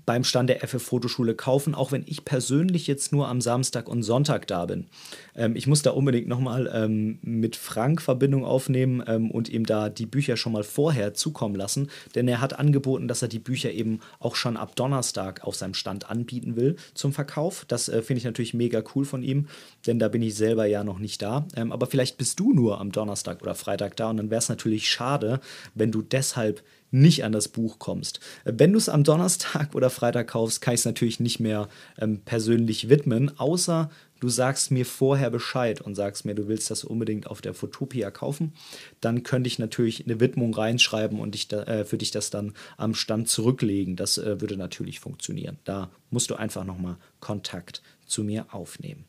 beim 0.06 0.24
Stand 0.24 0.50
der 0.50 0.66
FF 0.66 0.82
Fotoschule 0.82 1.34
kaufen, 1.34 1.74
auch 1.74 1.92
wenn 1.92 2.04
ich 2.06 2.24
persönlich 2.24 2.86
jetzt 2.86 3.12
nur 3.12 3.28
am 3.28 3.40
Samstag 3.40 3.88
und 3.88 4.02
Sonntag 4.02 4.46
da 4.46 4.66
bin. 4.66 4.86
Ähm, 5.34 5.56
ich 5.56 5.66
muss 5.66 5.82
da 5.82 5.90
unbedingt 5.90 6.28
nochmal 6.28 6.70
ähm, 6.72 7.18
mit 7.22 7.56
Frank 7.56 8.00
Verbindung 8.00 8.44
aufnehmen 8.44 9.02
ähm, 9.06 9.30
und 9.30 9.48
ihm 9.48 9.66
da 9.66 9.88
die 9.88 10.06
Bücher 10.06 10.36
schon 10.36 10.52
mal 10.52 10.62
vorher 10.62 11.14
zukommen 11.14 11.54
lassen, 11.54 11.90
denn 12.14 12.28
er 12.28 12.40
hat 12.40 12.58
angeboten, 12.58 13.08
dass 13.08 13.22
er 13.22 13.28
die 13.28 13.38
Bücher 13.38 13.72
eben 13.72 14.00
auch 14.18 14.36
schon 14.36 14.56
ab 14.56 14.76
Donnerstag 14.76 15.44
auf 15.44 15.56
seinem 15.56 15.74
Stand 15.74 16.10
anbieten 16.10 16.56
will 16.56 16.76
zum 16.94 17.12
Verkauf. 17.12 17.64
Das 17.66 17.88
äh, 17.88 18.02
finde 18.02 18.18
ich 18.18 18.24
natürlich 18.24 18.54
mega 18.54 18.82
cool 18.94 19.04
von 19.04 19.22
ihm, 19.22 19.48
denn 19.86 19.98
da 19.98 20.08
bin 20.08 20.22
ich 20.22 20.34
selber 20.34 20.66
ja 20.66 20.84
noch 20.84 20.98
nicht 20.98 21.20
da. 21.22 21.46
Ähm, 21.56 21.72
aber 21.72 21.86
vielleicht 21.86 22.16
bist 22.16 22.38
du 22.40 22.52
nur 22.52 22.80
am 22.80 22.92
Donnerstag 22.92 23.42
oder 23.42 23.54
Freitag 23.54 23.96
da 23.96 24.10
und 24.10 24.16
dann 24.18 24.30
wäre 24.30 24.38
es 24.38 24.48
natürlich 24.48 24.90
schade, 24.90 25.40
wenn 25.74 25.92
du 25.92 26.02
deshalb 26.02 26.62
nicht 26.90 27.24
an 27.24 27.32
das 27.32 27.48
Buch 27.48 27.78
kommst. 27.78 28.20
Wenn 28.44 28.72
du 28.72 28.78
es 28.78 28.88
am 28.88 29.04
Donnerstag 29.04 29.70
oder 29.74 29.90
Freitag 29.90 30.28
kaufst, 30.28 30.60
kann 30.60 30.74
ich 30.74 30.80
es 30.80 30.86
natürlich 30.86 31.20
nicht 31.20 31.40
mehr 31.40 31.68
ähm, 31.98 32.20
persönlich 32.24 32.88
widmen, 32.88 33.38
außer 33.38 33.90
du 34.20 34.28
sagst 34.28 34.70
mir 34.70 34.84
vorher 34.84 35.30
Bescheid 35.30 35.80
und 35.80 35.94
sagst 35.94 36.24
mir, 36.24 36.34
du 36.34 36.46
willst 36.46 36.70
das 36.70 36.84
unbedingt 36.84 37.26
auf 37.26 37.40
der 37.40 37.54
Fotopia 37.54 38.10
kaufen, 38.10 38.52
dann 39.00 39.22
könnte 39.22 39.48
ich 39.48 39.58
natürlich 39.58 40.04
eine 40.04 40.20
Widmung 40.20 40.54
reinschreiben 40.54 41.20
und 41.20 41.34
dich 41.34 41.48
da, 41.48 41.62
äh, 41.64 41.84
für 41.84 41.98
dich 41.98 42.10
das 42.10 42.30
dann 42.30 42.52
am 42.76 42.94
Stand 42.94 43.28
zurücklegen. 43.28 43.96
Das 43.96 44.18
äh, 44.18 44.40
würde 44.40 44.56
natürlich 44.56 45.00
funktionieren. 45.00 45.58
Da 45.64 45.90
musst 46.10 46.30
du 46.30 46.34
einfach 46.34 46.64
nochmal 46.64 46.96
Kontakt 47.20 47.82
zu 48.06 48.22
mir 48.22 48.46
aufnehmen. 48.52 49.04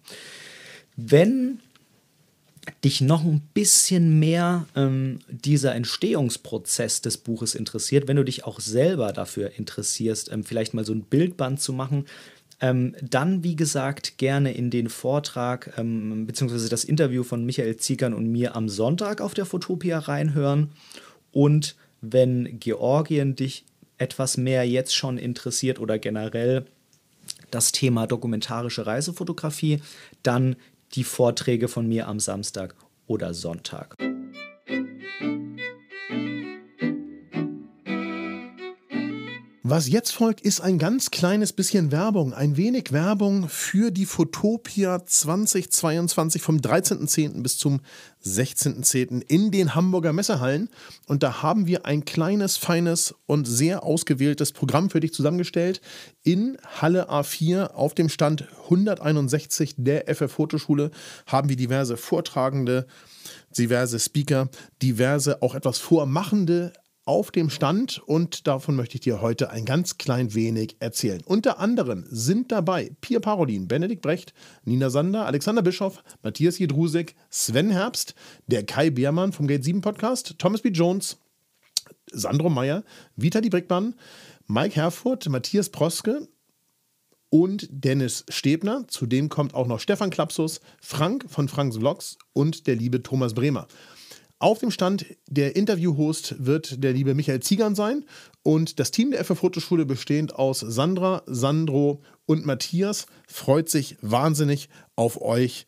Wenn 0.95 1.59
dich 2.83 3.01
noch 3.01 3.23
ein 3.23 3.41
bisschen 3.53 4.19
mehr 4.19 4.65
ähm, 4.75 5.19
dieser 5.29 5.75
Entstehungsprozess 5.75 7.01
des 7.01 7.17
Buches 7.17 7.53
interessiert, 7.53 8.07
wenn 8.07 8.17
du 8.17 8.25
dich 8.25 8.43
auch 8.45 8.59
selber 8.59 9.13
dafür 9.13 9.51
interessierst, 9.57 10.31
ähm, 10.31 10.43
vielleicht 10.43 10.73
mal 10.73 10.85
so 10.85 10.93
ein 10.93 11.03
Bildband 11.03 11.61
zu 11.61 11.73
machen, 11.73 12.05
ähm, 12.59 12.95
dann, 13.01 13.43
wie 13.43 13.55
gesagt, 13.55 14.17
gerne 14.17 14.53
in 14.53 14.69
den 14.69 14.89
Vortrag 14.89 15.73
ähm, 15.77 16.25
bzw. 16.25 16.69
das 16.69 16.83
Interview 16.83 17.23
von 17.23 17.45
Michael 17.45 17.77
Ziegern 17.77 18.13
und 18.13 18.31
mir 18.31 18.55
am 18.55 18.69
Sonntag 18.69 19.21
auf 19.21 19.33
der 19.33 19.45
Fotopia 19.45 19.99
reinhören. 19.99 20.69
Und 21.31 21.75
wenn 22.01 22.59
Georgien 22.59 23.35
dich 23.35 23.65
etwas 23.97 24.37
mehr 24.37 24.67
jetzt 24.67 24.95
schon 24.95 25.17
interessiert 25.17 25.79
oder 25.79 25.99
generell 25.99 26.65
das 27.51 27.71
Thema 27.71 28.07
dokumentarische 28.07 28.85
Reisefotografie, 28.85 29.81
dann 30.23 30.55
die 30.93 31.03
Vorträge 31.03 31.67
von 31.67 31.87
mir 31.87 32.07
am 32.07 32.19
Samstag 32.19 32.75
oder 33.07 33.33
Sonntag. 33.33 33.95
Was 39.71 39.87
jetzt 39.87 40.11
folgt, 40.11 40.41
ist 40.41 40.59
ein 40.59 40.79
ganz 40.79 41.11
kleines 41.11 41.53
bisschen 41.53 41.93
Werbung, 41.93 42.33
ein 42.33 42.57
wenig 42.57 42.91
Werbung 42.91 43.47
für 43.47 43.89
die 43.89 44.05
Fotopia 44.05 45.05
2022 45.05 46.41
vom 46.41 46.57
13.10. 46.57 47.41
bis 47.41 47.57
zum 47.57 47.79
16.10. 48.21 49.21
in 49.29 49.49
den 49.49 49.73
Hamburger 49.73 50.11
Messehallen. 50.11 50.67
Und 51.07 51.23
da 51.23 51.41
haben 51.41 51.67
wir 51.67 51.85
ein 51.85 52.03
kleines, 52.03 52.57
feines 52.57 53.15
und 53.27 53.45
sehr 53.45 53.83
ausgewähltes 53.83 54.51
Programm 54.51 54.89
für 54.89 54.99
dich 54.99 55.13
zusammengestellt. 55.13 55.79
In 56.21 56.57
Halle 56.81 57.09
A4 57.09 57.67
auf 57.67 57.93
dem 57.93 58.09
Stand 58.09 58.49
161 58.65 59.75
der 59.77 60.13
FF 60.13 60.33
Fotoschule 60.33 60.91
haben 61.27 61.47
wir 61.47 61.55
diverse 61.55 61.95
Vortragende, 61.95 62.87
diverse 63.57 64.01
Speaker, 64.01 64.49
diverse 64.81 65.41
auch 65.41 65.55
etwas 65.55 65.77
Vormachende 65.77 66.73
auf 67.05 67.31
dem 67.31 67.49
Stand 67.49 68.01
und 68.05 68.47
davon 68.47 68.75
möchte 68.75 68.95
ich 68.95 69.01
dir 69.01 69.21
heute 69.21 69.49
ein 69.49 69.65
ganz 69.65 69.97
klein 69.97 70.33
wenig 70.33 70.77
erzählen. 70.79 71.21
Unter 71.25 71.59
anderem 71.59 72.05
sind 72.09 72.51
dabei 72.51 72.91
Pia 73.01 73.19
Parolin, 73.19 73.67
Benedikt 73.67 74.01
Brecht, 74.01 74.33
Nina 74.63 74.89
Sander, 74.89 75.25
Alexander 75.25 75.61
Bischoff, 75.61 76.03
Matthias 76.21 76.59
Jedrusek, 76.59 77.15
Sven 77.29 77.71
Herbst, 77.71 78.15
der 78.47 78.65
Kai 78.65 78.89
Beermann 78.89 79.33
vom 79.33 79.47
Gate 79.47 79.63
7 79.63 79.81
Podcast, 79.81 80.35
Thomas 80.37 80.61
B. 80.61 80.69
Jones, 80.69 81.17
Sandro 82.11 82.49
Meyer, 82.49 82.83
Vitali 83.15 83.49
Brickmann, 83.49 83.95
Mike 84.47 84.75
Herfurth, 84.75 85.27
Matthias 85.29 85.69
Proske, 85.69 86.27
und 87.31 87.67
Dennis 87.71 88.25
Stebner. 88.29 88.85
Zudem 88.87 89.29
kommt 89.29 89.55
auch 89.55 89.65
noch 89.65 89.79
Stefan 89.79 90.11
Klapsus, 90.11 90.59
Frank 90.79 91.25
von 91.27 91.47
Franks 91.47 91.77
Vlogs 91.77 92.17
und 92.33 92.67
der 92.67 92.75
liebe 92.75 93.01
Thomas 93.01 93.33
Bremer. 93.33 93.67
Auf 94.41 94.57
dem 94.57 94.71
Stand 94.71 95.05
der 95.27 95.55
Interviewhost 95.55 96.33
wird 96.43 96.83
der 96.83 96.93
liebe 96.93 97.13
Michael 97.13 97.41
Ziegern 97.41 97.75
sein 97.75 98.05
und 98.41 98.79
das 98.79 98.89
Team 98.89 99.11
der 99.11 99.23
FF 99.23 99.37
Fotoschule 99.37 99.85
bestehend 99.85 100.33
aus 100.33 100.61
Sandra, 100.61 101.21
Sandro 101.27 102.01
und 102.25 102.43
Matthias 102.43 103.05
freut 103.27 103.69
sich 103.69 103.97
wahnsinnig 104.01 104.67
auf 104.95 105.21
euch, 105.21 105.67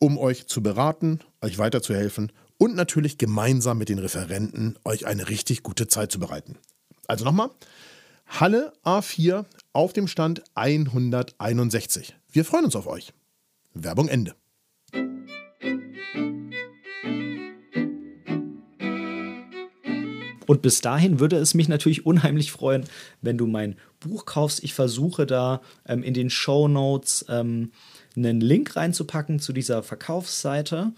um 0.00 0.18
euch 0.18 0.48
zu 0.48 0.60
beraten, 0.60 1.20
euch 1.40 1.56
weiterzuhelfen 1.56 2.32
und 2.58 2.74
natürlich 2.74 3.16
gemeinsam 3.16 3.78
mit 3.78 3.90
den 3.90 4.00
Referenten 4.00 4.76
euch 4.84 5.06
eine 5.06 5.28
richtig 5.28 5.62
gute 5.62 5.86
Zeit 5.86 6.10
zu 6.10 6.18
bereiten. 6.18 6.58
Also 7.06 7.24
nochmal, 7.24 7.50
Halle 8.26 8.72
A4 8.82 9.44
auf 9.72 9.92
dem 9.92 10.08
Stand 10.08 10.42
161. 10.56 12.16
Wir 12.28 12.44
freuen 12.44 12.64
uns 12.64 12.74
auf 12.74 12.88
euch. 12.88 13.12
Werbung 13.72 14.08
Ende. 14.08 14.34
Und 20.52 20.60
bis 20.60 20.82
dahin 20.82 21.18
würde 21.18 21.36
es 21.36 21.54
mich 21.54 21.70
natürlich 21.70 22.04
unheimlich 22.04 22.52
freuen, 22.52 22.84
wenn 23.22 23.38
du 23.38 23.46
mein 23.46 23.76
Buch 24.00 24.26
kaufst. 24.26 24.62
Ich 24.62 24.74
versuche 24.74 25.24
da 25.24 25.62
ähm, 25.88 26.02
in 26.02 26.12
den 26.12 26.28
Show 26.28 26.68
Notes 26.68 27.24
ähm, 27.30 27.72
einen 28.16 28.42
Link 28.42 28.76
reinzupacken 28.76 29.38
zu 29.38 29.54
dieser 29.54 29.82
Verkaufsseite. 29.82 30.92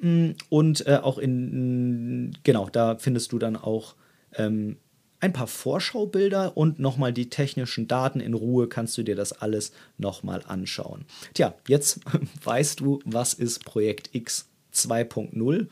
Mm, 0.00 0.30
und 0.48 0.86
äh, 0.86 0.96
auch 1.02 1.18
in, 1.18 2.38
genau, 2.42 2.70
da 2.72 2.96
findest 2.96 3.32
du 3.32 3.38
dann 3.38 3.56
auch 3.56 3.96
ähm, 4.34 4.78
ein 5.20 5.34
paar 5.34 5.46
Vorschaubilder 5.46 6.56
und 6.56 6.78
nochmal 6.78 7.12
die 7.12 7.28
technischen 7.28 7.86
Daten 7.86 8.20
in 8.20 8.32
Ruhe 8.32 8.66
kannst 8.66 8.96
du 8.96 9.02
dir 9.02 9.14
das 9.14 9.34
alles 9.34 9.72
nochmal 9.98 10.42
anschauen. 10.46 11.04
Tja, 11.34 11.52
jetzt 11.68 12.00
weißt 12.44 12.80
du, 12.80 13.00
was 13.04 13.34
ist 13.34 13.66
Projekt 13.66 14.14
X 14.14 14.48
2.0. 14.72 15.66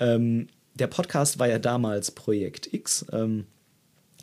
Ähm, 0.00 0.48
der 0.78 0.86
Podcast 0.86 1.38
war 1.38 1.48
ja 1.48 1.58
damals 1.58 2.10
Projekt 2.10 2.72
X. 2.72 3.06
Ähm, 3.12 3.46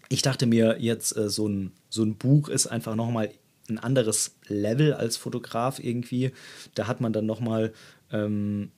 ich 0.09 0.21
dachte 0.21 0.45
mir 0.45 0.77
jetzt, 0.79 1.15
äh, 1.17 1.29
so, 1.29 1.47
ein, 1.47 1.71
so 1.89 2.03
ein 2.03 2.15
Buch 2.15 2.49
ist 2.49 2.67
einfach 2.67 2.95
nochmal 2.95 3.31
ein 3.69 3.79
anderes 3.79 4.35
Level 4.47 4.93
als 4.93 5.17
Fotograf 5.17 5.79
irgendwie. 5.79 6.31
Da 6.75 6.87
hat 6.87 7.01
man 7.01 7.13
dann 7.13 7.25
nochmal 7.25 7.73
ähm, 8.11 8.71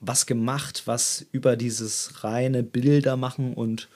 was 0.00 0.26
gemacht, 0.26 0.82
was 0.86 1.24
über 1.32 1.56
dieses 1.56 2.24
reine 2.24 2.62
Bilder 2.62 3.16
machen 3.16 3.54
und 3.54 3.88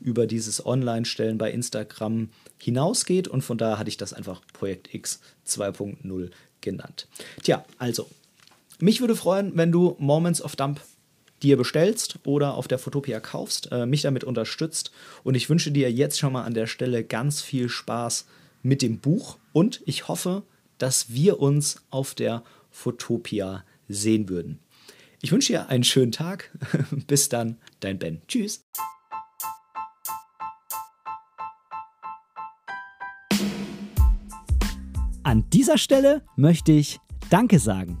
über 0.00 0.26
dieses 0.26 0.64
Online-Stellen 0.64 1.36
bei 1.36 1.52
Instagram 1.52 2.30
hinausgeht. 2.58 3.28
Und 3.28 3.42
von 3.42 3.58
daher 3.58 3.78
hatte 3.78 3.90
ich 3.90 3.98
das 3.98 4.14
einfach 4.14 4.40
Projekt 4.54 4.92
X 4.94 5.20
2.0 5.46 6.30
genannt. 6.62 7.06
Tja, 7.42 7.64
also, 7.78 8.08
mich 8.80 9.00
würde 9.00 9.14
freuen, 9.14 9.52
wenn 9.56 9.70
du 9.70 9.96
Moments 9.98 10.40
of 10.40 10.56
Dump 10.56 10.80
dir 11.42 11.56
bestellst 11.56 12.18
oder 12.24 12.54
auf 12.54 12.68
der 12.68 12.78
Fotopia 12.78 13.20
kaufst, 13.20 13.70
äh, 13.72 13.86
mich 13.86 14.02
damit 14.02 14.24
unterstützt. 14.24 14.92
Und 15.24 15.34
ich 15.34 15.48
wünsche 15.48 15.72
dir 15.72 15.90
jetzt 15.90 16.18
schon 16.18 16.32
mal 16.32 16.44
an 16.44 16.54
der 16.54 16.66
Stelle 16.66 17.04
ganz 17.04 17.40
viel 17.40 17.68
Spaß 17.68 18.26
mit 18.62 18.82
dem 18.82 18.98
Buch 18.98 19.38
und 19.52 19.80
ich 19.86 20.08
hoffe, 20.08 20.42
dass 20.78 21.12
wir 21.12 21.40
uns 21.40 21.82
auf 21.90 22.14
der 22.14 22.42
Fotopia 22.70 23.64
sehen 23.88 24.28
würden. 24.28 24.60
Ich 25.22 25.32
wünsche 25.32 25.52
dir 25.52 25.68
einen 25.68 25.84
schönen 25.84 26.12
Tag. 26.12 26.50
Bis 27.06 27.28
dann, 27.28 27.58
dein 27.80 27.98
Ben. 27.98 28.22
Tschüss. 28.26 28.64
An 35.22 35.44
dieser 35.50 35.78
Stelle 35.78 36.22
möchte 36.36 36.72
ich 36.72 36.98
Danke 37.28 37.58
sagen. 37.58 38.00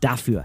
dafür. 0.00 0.44